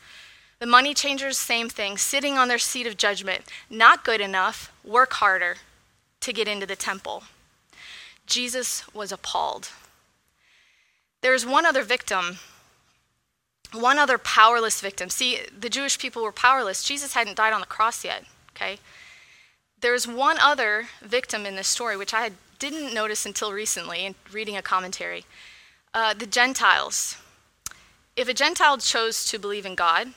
The 0.59 0.65
money 0.65 0.93
changers, 0.93 1.37
same 1.37 1.69
thing, 1.69 1.97
sitting 1.97 2.37
on 2.37 2.47
their 2.47 2.57
seat 2.57 2.87
of 2.87 2.97
judgment. 2.97 3.43
Not 3.69 4.05
good 4.05 4.21
enough, 4.21 4.71
work 4.83 5.13
harder 5.13 5.57
to 6.21 6.33
get 6.33 6.47
into 6.47 6.65
the 6.65 6.77
temple. 6.77 7.23
Jesus 8.25 8.83
was 8.93 9.11
appalled. 9.11 9.69
There's 11.21 11.45
one 11.45 11.65
other 11.65 11.83
victim, 11.83 12.37
one 13.73 13.99
other 13.99 14.17
powerless 14.17 14.79
victim. 14.79 15.09
See, 15.09 15.41
the 15.59 15.69
Jewish 15.69 15.99
people 15.99 16.23
were 16.23 16.31
powerless. 16.31 16.83
Jesus 16.83 17.13
hadn't 17.13 17.37
died 17.37 17.53
on 17.53 17.59
the 17.59 17.67
cross 17.67 18.05
yet, 18.05 18.23
okay? 18.55 18.79
There's 19.81 20.07
one 20.07 20.37
other 20.39 20.87
victim 21.01 21.45
in 21.45 21.57
this 21.57 21.67
story, 21.67 21.97
which 21.97 22.13
I 22.13 22.31
didn't 22.57 22.93
notice 22.93 23.25
until 23.25 23.51
recently 23.51 24.05
in 24.05 24.15
reading 24.31 24.57
a 24.57 24.61
commentary. 24.61 25.25
Uh, 25.99 26.13
the 26.13 26.27
Gentiles. 26.27 27.17
If 28.15 28.29
a 28.29 28.33
Gentile 28.35 28.77
chose 28.77 29.25
to 29.31 29.39
believe 29.39 29.65
in 29.65 29.73
God 29.73 30.09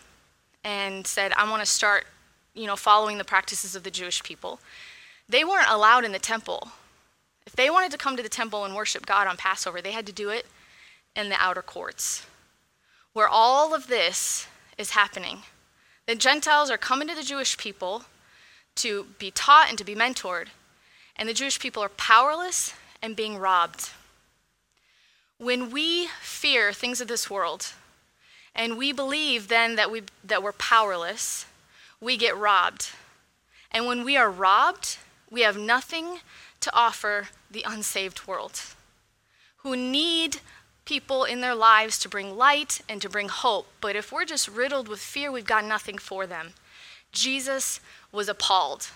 and 0.63 1.07
said, 1.07 1.33
I 1.33 1.49
want 1.49 1.63
to 1.63 1.67
start, 1.67 2.05
you 2.53 2.67
know, 2.67 2.77
following 2.77 3.17
the 3.17 3.25
practices 3.25 3.75
of 3.75 3.83
the 3.83 3.91
Jewish 3.91 4.23
people, 4.23 4.61
they 5.27 5.43
weren't 5.43 5.71
allowed 5.71 6.05
in 6.05 6.13
the 6.13 6.19
temple. 6.19 6.69
If 7.47 7.57
they 7.57 7.71
wanted 7.71 7.93
to 7.93 7.97
come 7.97 8.15
to 8.19 8.23
the 8.23 8.29
temple 8.29 8.67
and 8.67 8.77
worship 8.77 9.07
God 9.07 9.27
on 9.27 9.39
Passover, 9.39 9.81
they 9.81 9.93
had 9.93 10.05
to 10.05 10.13
do 10.13 10.29
it 10.29 10.45
in 11.17 11.31
the 11.31 11.43
outer 11.43 11.63
courts, 11.63 12.27
where 13.15 13.27
all 13.27 13.75
of 13.75 13.87
this 13.87 14.49
is 14.77 14.91
happening. 14.91 15.45
The 16.05 16.15
Gentiles 16.15 16.71
are 16.71 16.77
coming 16.77 17.09
to 17.09 17.15
the 17.15 17.23
Jewish 17.23 17.57
people 17.57 18.05
to 18.75 19.07
be 19.19 19.31
taught 19.31 19.71
and 19.71 19.79
to 19.79 19.85
be 19.85 19.95
mentored, 19.95 20.49
and 21.17 21.27
the 21.27 21.33
Jewish 21.33 21.59
people 21.59 21.83
are 21.83 21.89
powerless 21.89 22.75
and 23.01 23.17
being 23.17 23.39
robbed. 23.39 23.93
When 25.41 25.71
we 25.71 26.09
fear 26.21 26.71
things 26.71 27.01
of 27.01 27.09
this 27.09 27.31
world, 27.31 27.73
and 28.55 28.77
we 28.77 28.93
believe 28.93 29.49
then 29.49 29.77
that, 29.77 29.91
we, 29.91 30.03
that 30.23 30.43
we're 30.43 30.53
powerless, 30.53 31.47
we 31.99 32.19
get 32.19 32.37
robbed. 32.37 32.91
And 33.73 33.87
when 33.87 34.05
we 34.05 34.19
are 34.19 34.31
robbed, 34.31 34.99
we 35.31 35.41
have 35.41 35.57
nothing 35.57 36.19
to 36.61 36.75
offer 36.75 37.29
the 37.51 37.65
unsaved 37.67 38.27
world 38.27 38.61
who 39.63 39.75
need 39.75 40.41
people 40.85 41.25
in 41.25 41.41
their 41.41 41.55
lives 41.55 41.99
to 42.01 42.09
bring 42.11 42.37
light 42.37 42.83
and 42.87 43.01
to 43.01 43.09
bring 43.09 43.31
hope. 43.31 43.67
But 43.81 43.97
if 43.97 44.13
we're 44.13 44.27
just 44.27 44.47
riddled 44.47 44.89
with 44.89 45.01
fear, 45.01 45.33
we've 45.33 45.47
got 45.47 45.65
nothing 45.65 45.97
for 45.97 46.27
them. 46.27 46.53
Jesus 47.13 47.81
was 48.13 48.29
appalled, 48.29 48.89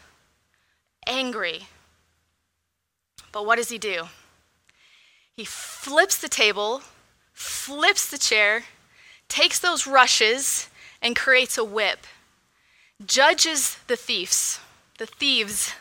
angry. 1.07 1.69
But 3.33 3.47
what 3.47 3.57
does 3.57 3.71
he 3.71 3.79
do? 3.79 4.09
He 5.37 5.45
flips 5.45 6.17
the 6.17 6.29
table, 6.29 6.83
flips 7.33 8.09
the 8.09 8.19
chair, 8.19 8.65
takes 9.29 9.59
those 9.59 9.87
rushes, 9.87 10.69
and 11.03 11.17
creates 11.17 11.59
a 11.59 11.65
whip. 11.65 12.07
Judges 13.05 13.79
the 13.89 13.97
thieves, 13.97 14.61
the 14.99 15.07
thieves, 15.07 15.75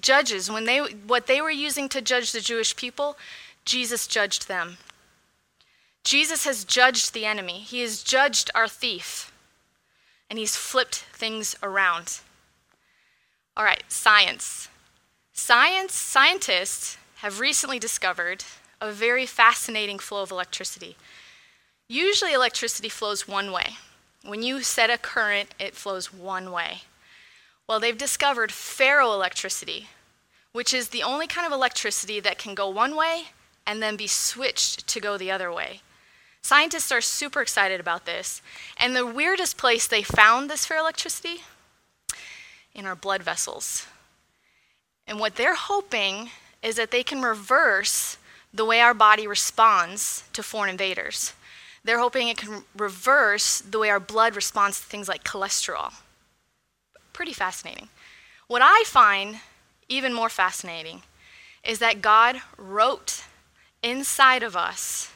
judges, 0.00 0.50
when 0.50 0.64
they, 0.64 0.78
what 0.78 1.26
they 1.26 1.40
were 1.40 1.50
using 1.50 1.88
to 1.88 2.02
judge 2.02 2.32
the 2.32 2.40
Jewish 2.40 2.76
people, 2.76 3.16
Jesus 3.64 4.06
judged 4.06 4.48
them. 4.48 4.76
Jesus 6.04 6.44
has 6.44 6.64
judged 6.64 7.14
the 7.14 7.24
enemy, 7.24 7.60
he 7.60 7.80
has 7.80 8.02
judged 8.02 8.50
our 8.54 8.68
thief, 8.68 9.32
and 10.28 10.38
he's 10.38 10.56
flipped 10.56 10.96
things 11.14 11.56
around. 11.62 12.20
All 13.56 13.64
right, 13.64 13.84
science. 13.88 14.68
Science 15.32 15.94
scientists 15.94 16.98
have 17.16 17.40
recently 17.40 17.78
discovered 17.78 18.44
a 18.80 18.92
very 18.92 19.26
fascinating 19.26 19.98
flow 19.98 20.22
of 20.22 20.30
electricity. 20.30 20.96
Usually 21.88 22.32
electricity 22.32 22.88
flows 22.88 23.28
one 23.28 23.52
way. 23.52 23.76
When 24.24 24.42
you 24.42 24.62
set 24.62 24.90
a 24.90 24.98
current, 24.98 25.50
it 25.58 25.74
flows 25.74 26.12
one 26.12 26.50
way. 26.50 26.82
Well, 27.68 27.80
they've 27.80 27.96
discovered 27.96 28.50
ferroelectricity, 28.50 29.86
which 30.52 30.72
is 30.72 30.88
the 30.88 31.02
only 31.02 31.26
kind 31.26 31.46
of 31.46 31.52
electricity 31.52 32.20
that 32.20 32.38
can 32.38 32.54
go 32.54 32.68
one 32.68 32.96
way 32.96 33.24
and 33.66 33.82
then 33.82 33.96
be 33.96 34.06
switched 34.06 34.86
to 34.88 35.00
go 35.00 35.16
the 35.16 35.30
other 35.30 35.52
way. 35.52 35.80
Scientists 36.42 36.92
are 36.92 37.00
super 37.00 37.40
excited 37.40 37.80
about 37.80 38.04
this. 38.04 38.42
And 38.76 38.94
the 38.94 39.06
weirdest 39.06 39.56
place 39.56 39.86
they 39.86 40.02
found 40.02 40.50
this 40.50 40.66
ferroelectricity? 40.66 41.40
In 42.74 42.84
our 42.84 42.94
blood 42.94 43.22
vessels. 43.22 43.86
And 45.06 45.18
what 45.18 45.36
they're 45.36 45.54
hoping 45.54 46.30
is 46.62 46.76
that 46.76 46.90
they 46.90 47.02
can 47.02 47.22
reverse 47.22 48.18
the 48.54 48.64
way 48.64 48.80
our 48.80 48.94
body 48.94 49.26
responds 49.26 50.24
to 50.32 50.42
foreign 50.42 50.70
invaders. 50.70 51.34
They're 51.82 51.98
hoping 51.98 52.28
it 52.28 52.38
can 52.38 52.64
reverse 52.76 53.60
the 53.60 53.78
way 53.78 53.90
our 53.90 54.00
blood 54.00 54.36
responds 54.36 54.80
to 54.80 54.86
things 54.86 55.08
like 55.08 55.24
cholesterol. 55.24 55.92
Pretty 57.12 57.32
fascinating. 57.32 57.88
What 58.46 58.62
I 58.62 58.84
find 58.86 59.40
even 59.88 60.14
more 60.14 60.30
fascinating 60.30 61.02
is 61.64 61.80
that 61.80 62.00
God 62.00 62.40
wrote 62.56 63.24
inside 63.82 64.42
of 64.42 64.56
us 64.56 65.12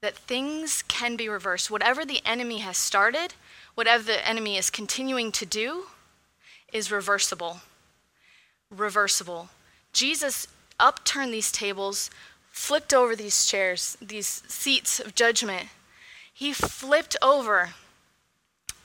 that 0.00 0.16
things 0.16 0.82
can 0.82 1.16
be 1.16 1.28
reversed. 1.28 1.70
Whatever 1.70 2.04
the 2.04 2.20
enemy 2.24 2.58
has 2.58 2.78
started, 2.78 3.34
whatever 3.74 4.04
the 4.04 4.26
enemy 4.26 4.56
is 4.56 4.70
continuing 4.70 5.32
to 5.32 5.44
do, 5.44 5.86
is 6.72 6.92
reversible. 6.92 7.60
Reversible. 8.70 9.48
Jesus 9.92 10.46
upturned 10.78 11.32
these 11.32 11.52
tables, 11.52 12.10
flipped 12.56 12.94
over 12.94 13.14
these 13.14 13.46
chairs, 13.46 13.98
these 14.00 14.42
seats 14.48 14.98
of 14.98 15.14
judgment. 15.14 15.68
He 16.32 16.52
flipped 16.52 17.16
over 17.20 17.70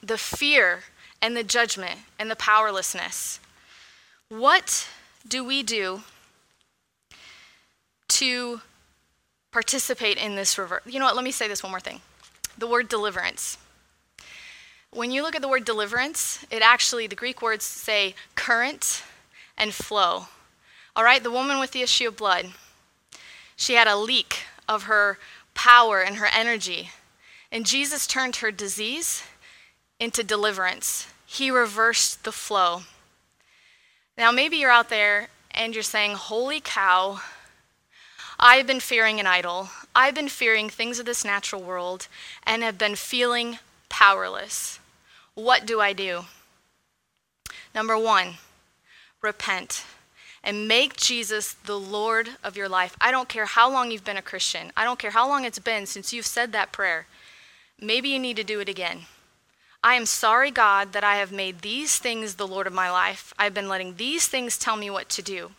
the 0.04 0.18
fear 0.18 0.84
and 1.22 1.38
the 1.38 1.44
judgment 1.44 2.01
and 2.20 2.30
the 2.30 2.36
powerlessness. 2.36 3.40
What 4.30 4.90
do 5.28 5.44
we 5.44 5.63
do 5.63 6.01
to 8.10 8.62
participate 9.51 10.18
in 10.18 10.36
this 10.36 10.58
reverse. 10.58 10.82
You 10.86 11.00
know 11.00 11.06
what? 11.06 11.16
Let 11.16 11.25
me 11.25 11.32
say 11.32 11.48
this 11.48 11.63
one 11.63 11.72
more 11.72 11.80
thing. 11.80 12.01
The 12.58 12.68
word 12.68 12.90
deliverance. 12.90 13.58
When 14.92 15.12
you 15.12 15.24
look 15.24 15.36
at 15.36 15.42
the 15.42 15.48
word 15.48 15.66
deliverance, 15.66 16.46
it 16.51 16.62
actually, 16.62 17.08
the 17.08 17.16
Greek 17.16 17.42
words 17.42 17.63
say 17.63 18.16
current 18.36 19.04
and 19.58 19.74
flow. 19.74 20.25
All 20.96 21.04
right, 21.04 21.24
the 21.24 21.32
woman 21.32 21.60
with 21.60 21.72
the 21.72 21.82
issue 21.82 22.10
of 22.10 22.18
blood, 22.18 22.51
she 23.62 23.75
had 23.75 23.88
a 23.88 23.96
leak 23.96 24.46
of 24.68 24.84
her 24.84 25.20
power 25.53 26.01
and 26.01 26.15
her 26.15 26.27
energy. 26.36 26.89
And 27.51 27.63
Jesus 27.63 28.08
turned 28.08 28.38
her 28.38 28.50
disease 28.50 29.22
into 30.00 30.24
deliverance. 30.24 31.06
He 31.27 31.51
reversed 31.51 32.24
the 32.24 32.32
flow. 32.32 32.82
Now, 34.18 34.32
maybe 34.32 34.58
you're 34.58 34.72
out 34.72 34.89
there 34.89 35.27
and 35.51 35.75
you're 35.75 35.84
saying, 35.84 36.15
Holy 36.15 36.59
cow, 36.59 37.22
I've 38.40 38.66
been 38.66 38.79
fearing 38.79 39.20
an 39.20 39.27
idol. 39.27 39.70
I've 39.94 40.16
been 40.16 40.27
fearing 40.27 40.68
things 40.68 40.98
of 40.98 41.05
this 41.05 41.24
natural 41.24 41.62
world 41.62 42.07
and 42.44 42.64
have 42.64 42.79
been 42.79 42.96
feeling 42.96 43.59
powerless. 43.90 44.79
What 45.35 45.68
do 45.68 45.79
I 45.79 45.94
do? 45.94 46.25
Number 47.75 47.96
one, 47.96 48.38
repent 49.22 49.85
and 50.44 50.68
make 50.68 50.98
Jesus 50.98 51.54
the 51.54 51.80
Lord 51.80 52.30
of 52.44 52.58
your 52.58 52.70
life. 52.70 52.96
I 53.00 53.12
don't 53.12 53.30
care 53.30 53.46
how 53.46 53.72
long 53.72 53.92
you've 53.92 54.04
been 54.04 54.18
a 54.18 54.22
Christian, 54.22 54.72
I 54.75 54.84
don't 54.84 55.00
care 55.00 55.12
how 55.12 55.27
long 55.27 55.46
it's 55.46 55.60
been 55.60 55.86
since 55.86 56.14
you've 56.14 56.25
said 56.25 56.51
that 56.51 56.72
prayer. 56.72 57.08
Maybe 57.80 58.10
you 58.10 58.20
need 58.20 58.38
to 58.38 58.44
do 58.44 58.60
it 58.60 58.70
again. 58.70 59.01
I 59.84 59.96
am 59.96 60.06
sorry, 60.06 60.51
God, 60.51 60.94
that 60.94 61.04
I 61.04 61.16
have 61.16 61.32
made 61.32 61.60
these 61.60 61.98
things 61.98 62.36
the 62.36 62.48
Lord 62.48 62.68
of 62.68 62.74
my 62.74 62.92
life. 62.92 63.34
I've 63.40 63.56
been 63.56 63.68
letting 63.68 63.96
these 63.96 64.27
things 64.27 64.60
tell 64.60 64.75
me 64.75 64.92
what 64.92 65.10
to 65.10 65.24
do. 65.24 65.51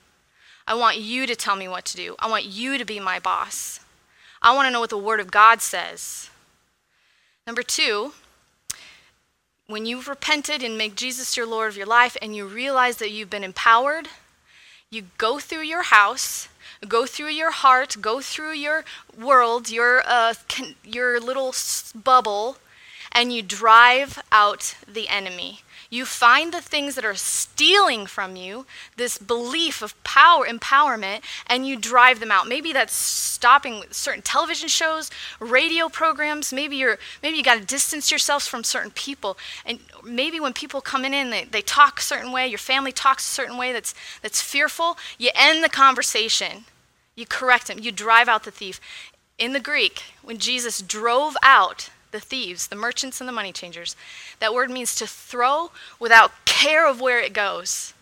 I 0.65 0.75
want 0.75 0.99
you 0.99 1.27
to 1.27 1.35
tell 1.35 1.57
me 1.57 1.67
what 1.67 1.85
to 1.87 1.97
do. 1.97 2.15
I 2.21 2.31
want 2.31 2.45
you 2.45 2.79
to 2.79 2.85
be 2.85 3.01
my 3.01 3.19
boss. 3.19 3.81
I 4.41 4.55
want 4.55 4.67
to 4.67 4.71
know 4.71 4.79
what 4.79 4.91
the 4.91 4.97
Word 4.99 5.19
of 5.19 5.33
God 5.33 5.61
says. 5.61 6.31
Number 7.47 7.65
two, 7.65 8.13
when 9.67 9.87
you've 9.87 10.07
repented 10.07 10.63
and 10.63 10.79
make 10.79 10.95
Jesus 10.95 11.37
your 11.37 11.47
Lord 11.47 11.69
of 11.69 11.77
your 11.77 11.87
life 11.87 12.17
and 12.23 12.37
you 12.37 12.47
realize 12.47 12.99
that 12.99 13.11
you've 13.11 13.31
been 13.31 13.43
empowered, 13.43 14.09
you 14.93 15.05
go 15.17 15.39
through 15.39 15.63
your 15.63 15.85
house, 15.85 16.49
go 16.87 17.07
through 17.07 17.31
your 17.31 17.51
heart, 17.51 17.97
go 18.01 18.21
through 18.21 18.53
your 18.53 18.85
world, 19.19 19.71
your, 19.71 20.03
uh, 20.07 20.35
your 20.85 21.19
little 21.19 21.55
bubble, 21.95 22.59
and 23.11 23.33
you 23.33 23.43
drive 23.43 24.23
out 24.31 24.77
the 24.87 25.09
enemy. 25.09 25.61
You 25.93 26.07
find 26.07 26.55
the 26.55 26.63
things 26.63 26.95
that 26.95 27.05
are 27.05 27.15
stealing 27.15 28.07
from 28.07 28.35
you 28.35 28.65
this 28.97 29.19
belief 29.19 29.83
of 29.83 30.03
power, 30.05 30.47
empowerment, 30.47 31.21
and 31.47 31.67
you 31.67 31.77
drive 31.77 32.19
them 32.19 32.33
out. 32.33 32.49
Maybe 32.49 32.73
that's 32.73 32.95
stopping 32.95 33.85
certain 33.91 34.23
television 34.23 34.71
shows, 34.71 35.11
radio 35.39 35.91
programs. 35.91 36.51
Maybe 36.51 36.77
you're 36.77 36.97
maybe 37.23 37.37
you 37.37 37.43
got 37.43 37.59
to 37.59 37.65
distance 37.67 38.11
yourselves 38.11 38.49
from 38.49 38.65
certain 38.65 38.93
people. 38.93 39.37
And 39.67 39.81
maybe 40.03 40.41
when 40.41 40.55
people 40.55 40.81
come 40.81 41.05
in, 41.05 41.29
they, 41.29 41.45
they 41.45 41.61
talk 41.61 41.99
a 41.99 42.03
certain 42.03 42.33
way, 42.33 42.49
your 42.49 42.57
family 42.57 42.93
talks 42.93 43.27
a 43.27 43.31
certain 43.31 43.59
way 43.59 43.75
that's 43.75 43.95
that's 44.23 44.41
fearful. 44.41 44.97
You 45.19 45.29
end 45.35 45.63
the 45.63 45.69
conversation. 45.69 46.65
You 47.17 47.27
correct 47.27 47.67
them. 47.67 47.79
You 47.79 47.93
drive 47.93 48.29
out 48.29 48.45
the 48.45 48.51
thief. 48.51 48.81
In 49.37 49.53
the 49.53 49.61
Greek, 49.61 50.05
when 50.23 50.39
Jesus 50.39 50.81
drove 50.81 51.37
out 51.43 51.91
the 52.13 52.21
thieves, 52.21 52.69
the 52.69 52.77
merchants, 52.77 53.21
and 53.21 53.29
the 53.29 53.33
money 53.33 53.53
changers. 53.53 53.97
That 54.39 54.55
word 54.55 54.71
means 54.71 54.95
to 54.97 55.07
throw 55.07 55.73
without 55.99 56.45
care 56.45 56.87
of 56.87 57.01
where 57.01 57.19
it 57.19 57.33
goes. 57.33 57.95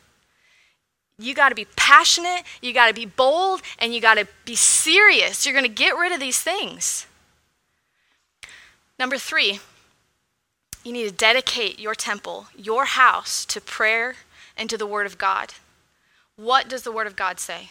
You 1.18 1.34
got 1.34 1.50
to 1.50 1.54
be 1.54 1.66
passionate, 1.76 2.44
you 2.60 2.72
got 2.72 2.88
to 2.88 2.94
be 2.94 3.06
bold, 3.06 3.62
and 3.78 3.94
you 3.94 4.00
got 4.00 4.14
to 4.14 4.26
be 4.44 4.54
serious. 4.54 5.44
You're 5.44 5.54
going 5.54 5.64
to 5.64 5.68
get 5.68 5.96
rid 5.96 6.12
of 6.12 6.20
these 6.20 6.40
things. 6.40 7.06
Number 8.98 9.16
three, 9.16 9.60
you 10.84 10.92
need 10.92 11.08
to 11.08 11.14
dedicate 11.14 11.78
your 11.78 11.94
temple, 11.94 12.46
your 12.56 12.86
house, 12.86 13.44
to 13.46 13.60
prayer 13.60 14.16
and 14.56 14.68
to 14.70 14.78
the 14.78 14.86
Word 14.86 15.06
of 15.06 15.18
God. 15.18 15.54
What 16.36 16.68
does 16.68 16.82
the 16.82 16.92
Word 16.92 17.06
of 17.06 17.16
God 17.16 17.38
say? 17.38 17.70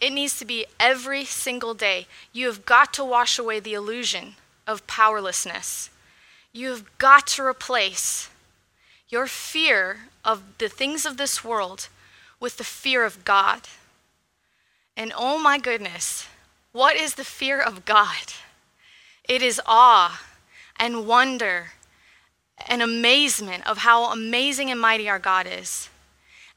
It 0.00 0.12
needs 0.12 0.38
to 0.38 0.44
be 0.44 0.64
every 0.78 1.24
single 1.24 1.74
day. 1.74 2.06
You 2.32 2.46
have 2.46 2.64
got 2.64 2.92
to 2.94 3.04
wash 3.04 3.38
away 3.38 3.60
the 3.60 3.74
illusion 3.74 4.36
of 4.66 4.86
powerlessness. 4.86 5.90
You've 6.52 6.98
got 6.98 7.26
to 7.28 7.44
replace 7.44 8.28
your 9.08 9.26
fear 9.26 9.98
of 10.24 10.42
the 10.58 10.68
things 10.68 11.04
of 11.04 11.16
this 11.16 11.44
world 11.44 11.88
with 12.38 12.56
the 12.56 12.64
fear 12.64 13.04
of 13.04 13.24
God. 13.24 13.62
And 14.96 15.12
oh 15.16 15.38
my 15.38 15.58
goodness, 15.58 16.26
what 16.72 16.96
is 16.96 17.14
the 17.14 17.24
fear 17.24 17.60
of 17.60 17.84
God? 17.84 18.32
It 19.28 19.42
is 19.42 19.60
awe 19.66 20.22
and 20.78 21.06
wonder 21.06 21.72
and 22.66 22.82
amazement 22.82 23.66
of 23.66 23.78
how 23.78 24.12
amazing 24.12 24.70
and 24.70 24.80
mighty 24.80 25.08
our 25.08 25.18
God 25.18 25.46
is. 25.50 25.88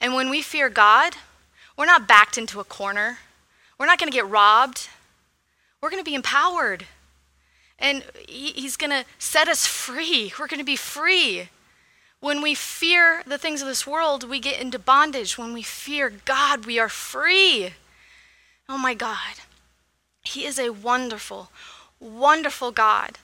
And 0.02 0.14
when 0.14 0.30
we 0.30 0.42
fear 0.42 0.70
God, 0.70 1.16
we're 1.78 1.86
not 1.86 2.08
backed 2.08 2.38
into 2.38 2.60
a 2.60 2.66
corner. 2.66 3.20
We're 3.78 3.86
not 3.86 4.00
going 4.00 4.12
to 4.12 4.16
get 4.16 4.30
robbed. 4.30 4.90
We're 5.82 5.90
going 5.90 6.04
to 6.04 6.10
be 6.10 6.16
empowered 6.16 6.86
and 7.80 8.04
He's 8.28 8.78
going 8.78 8.92
to 8.92 9.06
set 9.18 9.48
us 9.48 9.66
free. 9.66 10.34
We're 10.40 10.48
going 10.48 10.60
to 10.60 10.66
be 10.66 10.76
free. 10.76 11.50
When 12.20 12.42
we 12.42 12.56
fear 12.56 13.22
the 13.28 13.38
things 13.38 13.62
of 13.62 13.68
this 13.68 13.86
world, 13.86 14.30
we 14.30 14.40
get 14.40 14.62
into 14.62 14.80
bondage. 14.80 15.38
When 15.38 15.54
we 15.54 15.62
fear 15.62 16.10
God, 16.10 16.66
we 16.66 16.80
are 16.80 16.90
free. 16.90 17.74
Oh 18.70 18.78
my 18.78 18.94
God. 18.94 19.42
He 20.24 20.46
is 20.46 20.58
a 20.58 20.70
wonderful, 20.70 21.52
wonderful 22.00 22.72
God. 22.72 23.20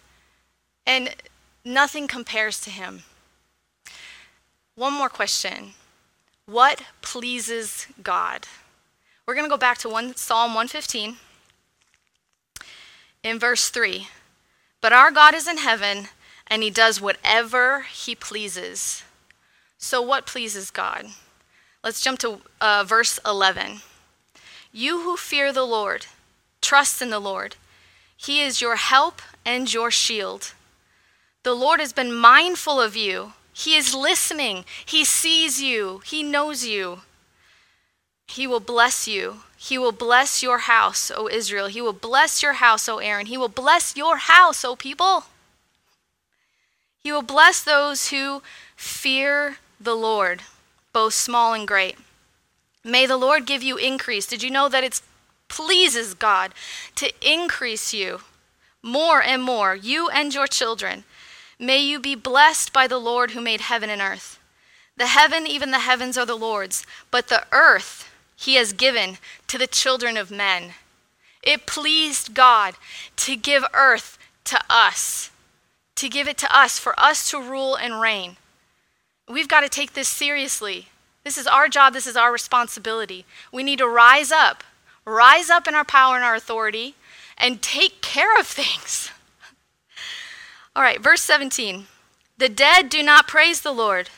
And 0.85 1.15
nothing 1.63 2.07
compares 2.07 2.59
to 2.61 2.69
him. 2.69 3.03
One 4.75 4.93
more 4.93 5.09
question 5.09 5.75
What 6.45 6.83
pleases 7.01 7.87
God? 8.03 8.47
We're 9.25 9.35
going 9.35 9.45
to 9.45 9.49
go 9.49 9.57
back 9.57 9.77
to 9.79 9.89
one, 9.89 10.15
Psalm 10.15 10.55
115 10.55 11.17
in 13.23 13.39
verse 13.39 13.69
3. 13.69 14.07
But 14.81 14.93
our 14.93 15.11
God 15.11 15.35
is 15.35 15.47
in 15.47 15.57
heaven, 15.57 16.07
and 16.47 16.63
he 16.63 16.69
does 16.69 17.01
whatever 17.01 17.81
he 17.81 18.15
pleases. 18.15 19.03
So, 19.77 20.01
what 20.01 20.25
pleases 20.25 20.71
God? 20.71 21.07
Let's 21.83 22.01
jump 22.01 22.19
to 22.19 22.41
uh, 22.59 22.83
verse 22.85 23.19
11. 23.25 23.81
You 24.71 25.01
who 25.01 25.17
fear 25.17 25.51
the 25.51 25.65
Lord, 25.65 26.05
trust 26.61 27.01
in 27.01 27.09
the 27.09 27.19
Lord. 27.19 27.55
He 28.15 28.41
is 28.41 28.61
your 28.61 28.75
help 28.75 29.21
and 29.45 29.73
your 29.73 29.89
shield. 29.89 30.53
The 31.43 31.53
Lord 31.53 31.79
has 31.79 31.93
been 31.93 32.13
mindful 32.13 32.81
of 32.81 32.95
you. 32.95 33.33
He 33.53 33.75
is 33.75 33.95
listening. 33.95 34.65
He 34.85 35.05
sees 35.05 35.61
you. 35.61 36.01
He 36.05 36.21
knows 36.23 36.65
you. 36.65 36.99
He 38.27 38.45
will 38.45 38.59
bless 38.59 39.07
you. 39.07 39.37
He 39.61 39.77
will 39.77 39.91
bless 39.91 40.41
your 40.41 40.59
house, 40.59 41.11
O 41.13 41.27
Israel. 41.27 41.67
He 41.67 41.81
will 41.81 41.91
bless 41.91 42.41
your 42.41 42.53
house, 42.53 42.87
O 42.87 42.99
Aaron. 42.99 43.25
He 43.25 43.37
will 43.37 43.49
bless 43.49 43.93
your 43.93 44.15
house, 44.15 44.63
O 44.63 44.77
people. 44.77 45.25
He 47.03 47.11
will 47.11 47.21
bless 47.21 47.61
those 47.61 48.07
who 48.07 48.41
fear 48.77 49.57
the 49.77 49.95
Lord, 49.95 50.43
both 50.93 51.13
small 51.13 51.53
and 51.53 51.67
great. 51.67 51.97
May 52.85 53.05
the 53.05 53.17
Lord 53.17 53.45
give 53.45 53.61
you 53.61 53.75
increase. 53.75 54.25
Did 54.25 54.41
you 54.41 54.49
know 54.49 54.69
that 54.69 54.85
it 54.85 55.01
pleases 55.49 56.13
God 56.13 56.53
to 56.95 57.11
increase 57.21 57.93
you 57.93 58.21
more 58.81 59.21
and 59.21 59.43
more, 59.43 59.75
you 59.75 60.07
and 60.07 60.33
your 60.33 60.47
children? 60.47 61.03
May 61.59 61.79
you 61.79 61.99
be 61.99 62.15
blessed 62.15 62.71
by 62.71 62.87
the 62.87 62.97
Lord 62.97 63.31
who 63.31 63.41
made 63.41 63.59
heaven 63.59 63.89
and 63.89 64.01
earth. 64.01 64.39
The 64.95 65.07
heaven, 65.07 65.45
even 65.45 65.71
the 65.71 65.79
heavens, 65.79 66.17
are 66.17 66.25
the 66.25 66.37
Lord's, 66.37 66.85
but 67.11 67.27
the 67.27 67.43
earth 67.51 68.08
he 68.39 68.55
has 68.55 68.71
given 68.71 69.17
to 69.47 69.57
the 69.57 69.67
children 69.67 70.15
of 70.15 70.31
men. 70.31 70.71
It 71.43 71.65
pleased 71.65 72.33
God 72.33 72.75
to 73.17 73.35
give 73.35 73.65
earth 73.73 74.17
to 74.45 74.57
us, 74.69 75.29
to 75.95 76.07
give 76.07 76.25
it 76.25 76.37
to 76.37 76.57
us, 76.57 76.79
for 76.79 76.97
us 76.97 77.29
to 77.31 77.37
rule 77.37 77.75
and 77.75 77.99
reign. 77.99 78.37
We've 79.27 79.49
got 79.49 79.61
to 79.61 79.69
take 79.69 79.91
this 79.91 80.07
seriously. 80.07 80.87
This 81.25 81.37
is 81.37 81.47
our 81.47 81.67
job, 81.67 81.91
this 81.91 82.07
is 82.07 82.15
our 82.15 82.31
responsibility. 82.31 83.25
We 83.51 83.61
need 83.61 83.79
to 83.79 83.89
rise 83.89 84.31
up, 84.31 84.63
rise 85.03 85.49
up 85.49 85.67
in 85.67 85.75
our 85.75 85.83
power 85.83 86.15
and 86.15 86.23
our 86.23 86.35
authority, 86.35 86.95
and 87.37 87.61
take 87.61 88.01
care 88.01 88.39
of 88.39 88.47
things. 88.47 89.11
All 90.77 90.81
right, 90.81 91.01
verse 91.01 91.21
17. 91.21 91.87
The 92.37 92.47
dead 92.47 92.87
do 92.87 93.03
not 93.03 93.27
praise 93.27 93.59
the 93.59 93.73
Lord, 93.73 94.09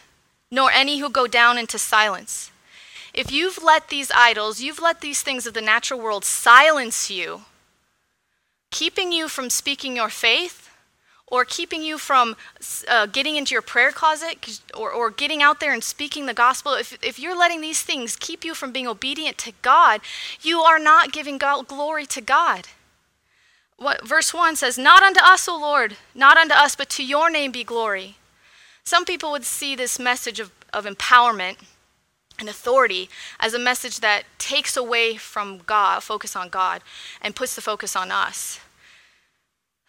nor 0.51 0.69
any 0.69 0.99
who 0.99 1.09
go 1.09 1.25
down 1.25 1.57
into 1.57 1.79
silence. 1.79 2.51
If 3.13 3.31
you've 3.31 3.61
let 3.63 3.89
these 3.89 4.11
idols, 4.15 4.61
you've 4.61 4.81
let 4.81 5.01
these 5.01 5.21
things 5.21 5.45
of 5.45 5.53
the 5.53 5.61
natural 5.61 5.99
world 5.99 6.23
silence 6.23 7.09
you, 7.09 7.41
keeping 8.71 9.11
you 9.11 9.27
from 9.27 9.49
speaking 9.49 9.95
your 9.95 10.09
faith, 10.09 10.69
or 11.31 11.45
keeping 11.45 11.81
you 11.81 11.97
from 11.97 12.35
uh, 12.89 13.05
getting 13.05 13.37
into 13.37 13.53
your 13.53 13.61
prayer 13.61 13.91
closet 13.91 14.59
or, 14.77 14.91
or 14.91 15.09
getting 15.09 15.41
out 15.41 15.61
there 15.61 15.73
and 15.73 15.83
speaking 15.83 16.25
the 16.25 16.33
gospel, 16.33 16.73
if, 16.73 16.97
if 17.01 17.17
you're 17.17 17.37
letting 17.37 17.61
these 17.61 17.81
things 17.81 18.17
keep 18.17 18.43
you 18.43 18.53
from 18.53 18.73
being 18.73 18.87
obedient 18.87 19.37
to 19.39 19.53
God, 19.61 20.01
you 20.41 20.59
are 20.59 20.77
not 20.77 21.13
giving 21.13 21.37
God, 21.37 21.67
glory 21.67 22.05
to 22.07 22.19
God. 22.21 22.67
What, 23.77 24.05
verse 24.05 24.33
1 24.33 24.57
says, 24.57 24.77
Not 24.77 25.01
unto 25.01 25.21
us, 25.23 25.47
O 25.47 25.57
Lord, 25.57 25.95
not 26.13 26.37
unto 26.37 26.53
us, 26.53 26.75
but 26.75 26.89
to 26.91 27.03
your 27.03 27.31
name 27.31 27.51
be 27.51 27.63
glory. 27.63 28.17
Some 28.83 29.05
people 29.05 29.31
would 29.31 29.45
see 29.45 29.75
this 29.75 29.97
message 29.97 30.39
of, 30.39 30.51
of 30.73 30.85
empowerment 30.85 31.57
and 32.41 32.49
authority 32.49 33.09
as 33.39 33.53
a 33.53 33.59
message 33.59 34.01
that 34.01 34.23
takes 34.37 34.75
away 34.75 35.15
from 35.15 35.59
God, 35.59 36.03
focus 36.03 36.35
on 36.35 36.49
God, 36.49 36.81
and 37.21 37.35
puts 37.35 37.55
the 37.55 37.61
focus 37.61 37.95
on 37.95 38.11
us. 38.11 38.59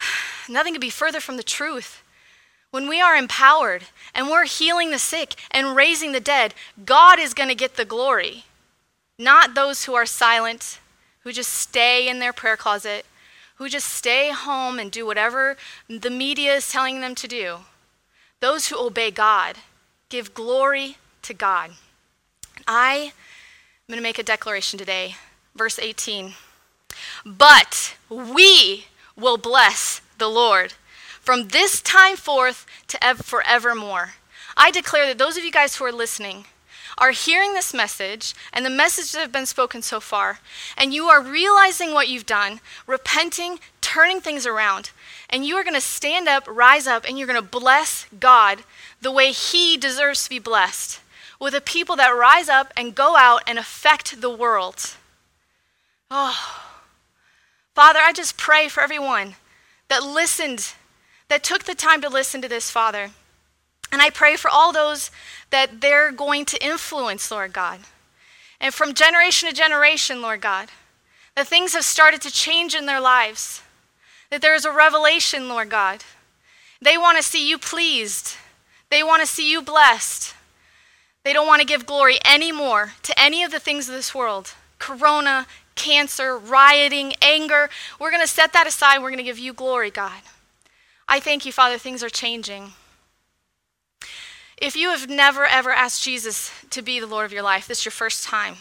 Nothing 0.49 0.75
could 0.75 0.81
be 0.81 0.91
further 0.91 1.19
from 1.19 1.37
the 1.37 1.43
truth. 1.43 2.05
When 2.71 2.89
we 2.89 3.01
are 3.01 3.17
empowered 3.17 3.85
and 4.15 4.29
we're 4.29 4.45
healing 4.45 4.91
the 4.91 4.99
sick 4.99 5.35
and 5.51 5.77
raising 5.77 6.13
the 6.13 6.21
dead, 6.21 6.55
God 6.85 7.19
is 7.19 7.35
going 7.35 7.49
to 7.49 7.55
get 7.55 7.77
the 7.77 7.85
glory, 7.85 8.45
not 9.19 9.55
those 9.55 9.85
who 9.85 9.95
are 9.95 10.07
silent, 10.07 10.79
who 11.21 11.33
just 11.33 11.53
stay 11.53 12.09
in 12.09 12.19
their 12.19 12.33
prayer 12.33 12.57
closet, 12.57 13.05
who 13.57 13.69
just 13.69 13.89
stay 13.89 14.31
home 14.31 14.79
and 14.79 14.91
do 14.91 15.05
whatever 15.05 15.57
the 15.89 16.11
media 16.11 16.55
is 16.55 16.71
telling 16.71 17.01
them 17.01 17.15
to 17.15 17.29
do. 17.29 17.59
Those 18.41 18.69
who 18.69 18.87
obey 18.87 19.11
God 19.11 19.57
give 20.09 20.35
glory 20.35 20.97
to 21.23 21.35
God. 21.35 21.73
I 22.67 22.95
am 22.95 23.13
going 23.89 23.99
to 23.99 24.03
make 24.03 24.19
a 24.19 24.23
declaration 24.23 24.79
today. 24.79 25.17
Verse 25.55 25.79
18. 25.79 26.35
But 27.25 27.97
we 28.09 28.87
will 29.17 29.37
bless 29.37 30.01
the 30.19 30.29
Lord 30.29 30.75
from 31.21 31.49
this 31.49 31.81
time 31.81 32.17
forth 32.17 32.67
to 32.89 33.05
ev- 33.05 33.21
forevermore. 33.21 34.15
I 34.57 34.71
declare 34.71 35.07
that 35.07 35.19
those 35.19 35.37
of 35.37 35.45
you 35.45 35.53
guys 35.53 35.77
who 35.77 35.85
are 35.85 35.93
listening 35.93 36.47
are 36.99 37.13
hearing 37.13 37.55
this 37.55 37.73
message 37.73 38.35
and 38.53 38.67
the 38.67 38.71
message 38.71 39.13
that 39.13 39.21
have 39.21 39.33
been 39.33 39.47
spoken 39.47 39.83
so 39.83 39.99
far, 39.99 40.41
and 40.77 40.93
you 40.93 41.07
are 41.07 41.23
realizing 41.23 41.95
what 41.95 42.09
you've 42.09 42.27
done, 42.27 42.61
repenting, 42.87 43.61
turning 43.81 44.21
things 44.21 44.47
around, 44.47 44.91
and 45.31 45.47
you 45.47 45.57
are 45.57 45.65
going 45.65 45.75
to 45.75 45.81
stand 45.81 46.29
up, 46.29 46.47
rise 46.47 46.87
up, 46.87 47.05
and 47.09 47.19
you're 47.19 47.27
going 47.27 47.41
to 47.41 47.47
bless 47.47 48.07
God 48.21 48.65
the 49.01 49.13
way 49.13 49.33
He 49.33 49.77
deserves 49.77 50.25
to 50.25 50.31
be 50.31 50.39
blessed 50.39 51.01
with 51.43 51.55
a 51.57 51.61
people 51.61 51.97
that 51.97 52.11
rise 52.11 52.49
up 52.49 52.73
and 52.77 52.95
go 52.95 53.17
out 53.17 53.43
and 53.49 53.59
affect 53.59 54.21
the 54.21 54.31
world. 54.31 54.93
Oh, 56.09 56.63
Father, 57.75 57.99
I 58.01 58.13
just 58.13 58.37
pray 58.37 58.69
for 58.69 58.81
everyone 58.81 59.35
that 59.89 60.05
listened, 60.05 60.75
that 61.27 61.43
took 61.43 61.65
the 61.65 61.75
time 61.75 62.01
to 62.03 62.09
listen 62.09 62.43
to 62.43 62.49
this, 62.49 62.71
Father. 62.71 63.11
And 63.91 64.01
I 64.01 64.09
pray 64.09 64.37
for 64.37 64.49
all 64.49 64.73
those 64.73 65.11
that 65.51 65.81
they're 65.81 66.13
going 66.13 66.45
to 66.45 66.65
influence, 66.65 67.29
Lord 67.29 67.53
God. 67.53 67.81
And 68.61 68.73
from 68.73 68.95
generation 68.95 69.49
to 69.49 69.55
generation, 69.55 70.23
Lord 70.23 70.41
God, 70.41 70.69
that 71.35 71.49
things 71.49 71.75
have 71.75 71.85
started 71.85 72.23
to 72.23 72.31
change 72.31 72.73
in 72.73 72.87
their 72.87 73.01
lives, 73.01 73.63
that 74.31 74.43
there 74.43 74.55
is 74.55 74.65
a 74.65 74.71
revelation, 74.71 75.49
Lord 75.49 75.71
God. 75.71 76.05
They 76.81 76.97
want 76.97 77.17
to 77.17 77.23
see 77.25 77.49
you 77.49 77.59
pleased, 77.59 78.37
they 78.91 79.03
want 79.03 79.23
to 79.23 79.27
see 79.27 79.51
you 79.51 79.61
blessed. 79.61 80.37
They 81.25 81.33
don't 81.33 81.47
want 81.47 81.61
to 81.61 81.67
give 81.67 81.87
glory 81.87 82.19
anymore 82.25 82.93
to 83.03 83.19
any 83.19 83.43
of 83.45 83.51
the 83.51 83.61
things 83.61 83.89
of 83.89 83.95
this 83.95 84.15
world 84.15 84.55
corona, 84.79 85.47
cancer, 85.77 86.37
rioting, 86.37 87.15
anger. 87.23 87.71
We're 88.01 88.11
going 88.11 88.23
to 88.23 88.27
set 88.27 88.53
that 88.53 88.67
aside. 88.67 88.99
We're 88.99 89.11
going 89.11 89.19
to 89.19 89.23
give 89.23 89.39
you 89.39 89.53
glory, 89.53 89.91
God. 89.91 90.23
I 91.07 91.21
thank 91.21 91.47
you, 91.47 91.53
Father, 91.53 91.79
things 91.79 92.03
are 92.03 92.11
changing. 92.11 92.73
If 94.57 94.77
you 94.77 94.91
have 94.91 95.09
never, 95.09 95.45
ever 95.45 95.71
asked 95.71 96.03
Jesus 96.03 96.51
to 96.71 96.83
be 96.83 96.99
the 96.99 97.07
Lord 97.07 97.25
of 97.25 97.33
your 97.33 97.43
life, 97.43 97.69
this 97.69 97.81
is 97.81 97.85
your 97.85 97.93
first 97.93 98.25
time. 98.25 98.57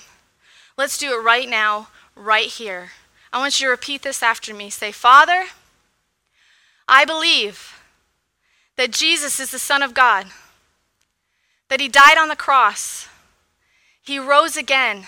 Let's 0.77 0.97
do 0.97 1.11
it 1.13 1.23
right 1.23 1.49
now, 1.49 1.89
right 2.15 2.47
here. 2.47 2.91
I 3.33 3.39
want 3.39 3.59
you 3.59 3.67
to 3.67 3.71
repeat 3.71 4.01
this 4.01 4.21
after 4.21 4.53
me. 4.53 4.69
Say, 4.69 4.91
Father, 4.91 5.45
I 6.87 7.05
believe 7.05 7.81
that 8.77 8.91
Jesus 8.91 9.39
is 9.39 9.51
the 9.51 9.59
Son 9.59 9.81
of 9.81 9.93
God 9.93 10.27
that 11.71 11.79
he 11.79 11.87
died 11.87 12.17
on 12.17 12.27
the 12.27 12.35
cross, 12.35 13.07
he 14.01 14.19
rose 14.19 14.57
again, 14.57 15.05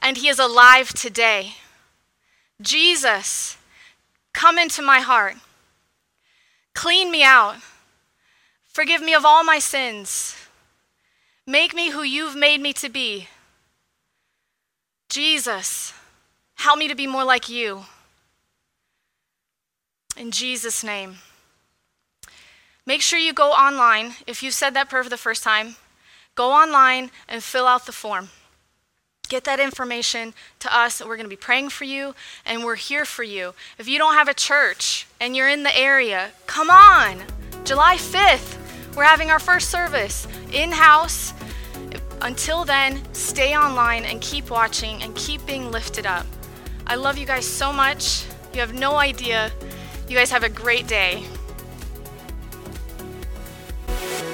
and 0.00 0.16
he 0.16 0.26
is 0.26 0.38
alive 0.38 0.94
today. 0.94 1.56
Jesus, 2.62 3.58
come 4.32 4.58
into 4.58 4.80
my 4.80 5.00
heart. 5.00 5.36
Clean 6.72 7.10
me 7.10 7.22
out. 7.22 7.56
Forgive 8.64 9.02
me 9.02 9.12
of 9.12 9.26
all 9.26 9.44
my 9.44 9.58
sins. 9.58 10.34
Make 11.46 11.74
me 11.74 11.90
who 11.90 12.02
you've 12.02 12.34
made 12.34 12.62
me 12.62 12.72
to 12.72 12.88
be. 12.88 13.28
Jesus, 15.10 15.92
help 16.54 16.78
me 16.78 16.88
to 16.88 16.94
be 16.94 17.06
more 17.06 17.24
like 17.24 17.50
you. 17.50 17.84
In 20.16 20.30
Jesus' 20.30 20.82
name. 20.82 21.18
Make 22.88 23.02
sure 23.02 23.18
you 23.18 23.34
go 23.34 23.50
online. 23.50 24.14
If 24.26 24.42
you 24.42 24.50
said 24.50 24.72
that 24.72 24.88
prayer 24.88 25.04
for 25.04 25.10
the 25.10 25.18
first 25.18 25.42
time, 25.42 25.76
go 26.34 26.52
online 26.52 27.10
and 27.28 27.44
fill 27.44 27.66
out 27.66 27.84
the 27.84 27.92
form. 27.92 28.30
Get 29.28 29.44
that 29.44 29.60
information 29.60 30.32
to 30.60 30.74
us. 30.74 31.02
We're 31.02 31.16
going 31.16 31.26
to 31.26 31.28
be 31.28 31.36
praying 31.36 31.68
for 31.68 31.84
you 31.84 32.14
and 32.46 32.64
we're 32.64 32.76
here 32.76 33.04
for 33.04 33.22
you. 33.22 33.52
If 33.76 33.88
you 33.88 33.98
don't 33.98 34.14
have 34.14 34.26
a 34.26 34.32
church 34.32 35.06
and 35.20 35.36
you're 35.36 35.50
in 35.50 35.64
the 35.64 35.78
area, 35.78 36.30
come 36.46 36.70
on. 36.70 37.24
July 37.62 37.96
5th, 37.96 38.56
we're 38.96 39.04
having 39.04 39.30
our 39.30 39.38
first 39.38 39.68
service 39.68 40.26
in 40.54 40.72
house. 40.72 41.34
Until 42.22 42.64
then, 42.64 43.02
stay 43.12 43.54
online 43.54 44.06
and 44.06 44.22
keep 44.22 44.48
watching 44.48 45.02
and 45.02 45.14
keep 45.14 45.44
being 45.44 45.70
lifted 45.70 46.06
up. 46.06 46.24
I 46.86 46.94
love 46.94 47.18
you 47.18 47.26
guys 47.26 47.44
so 47.44 47.70
much. 47.70 48.24
You 48.54 48.60
have 48.60 48.72
no 48.72 48.96
idea. 48.96 49.52
You 50.08 50.16
guys 50.16 50.30
have 50.30 50.42
a 50.42 50.48
great 50.48 50.86
day. 50.86 51.26
Bye. 53.98 54.27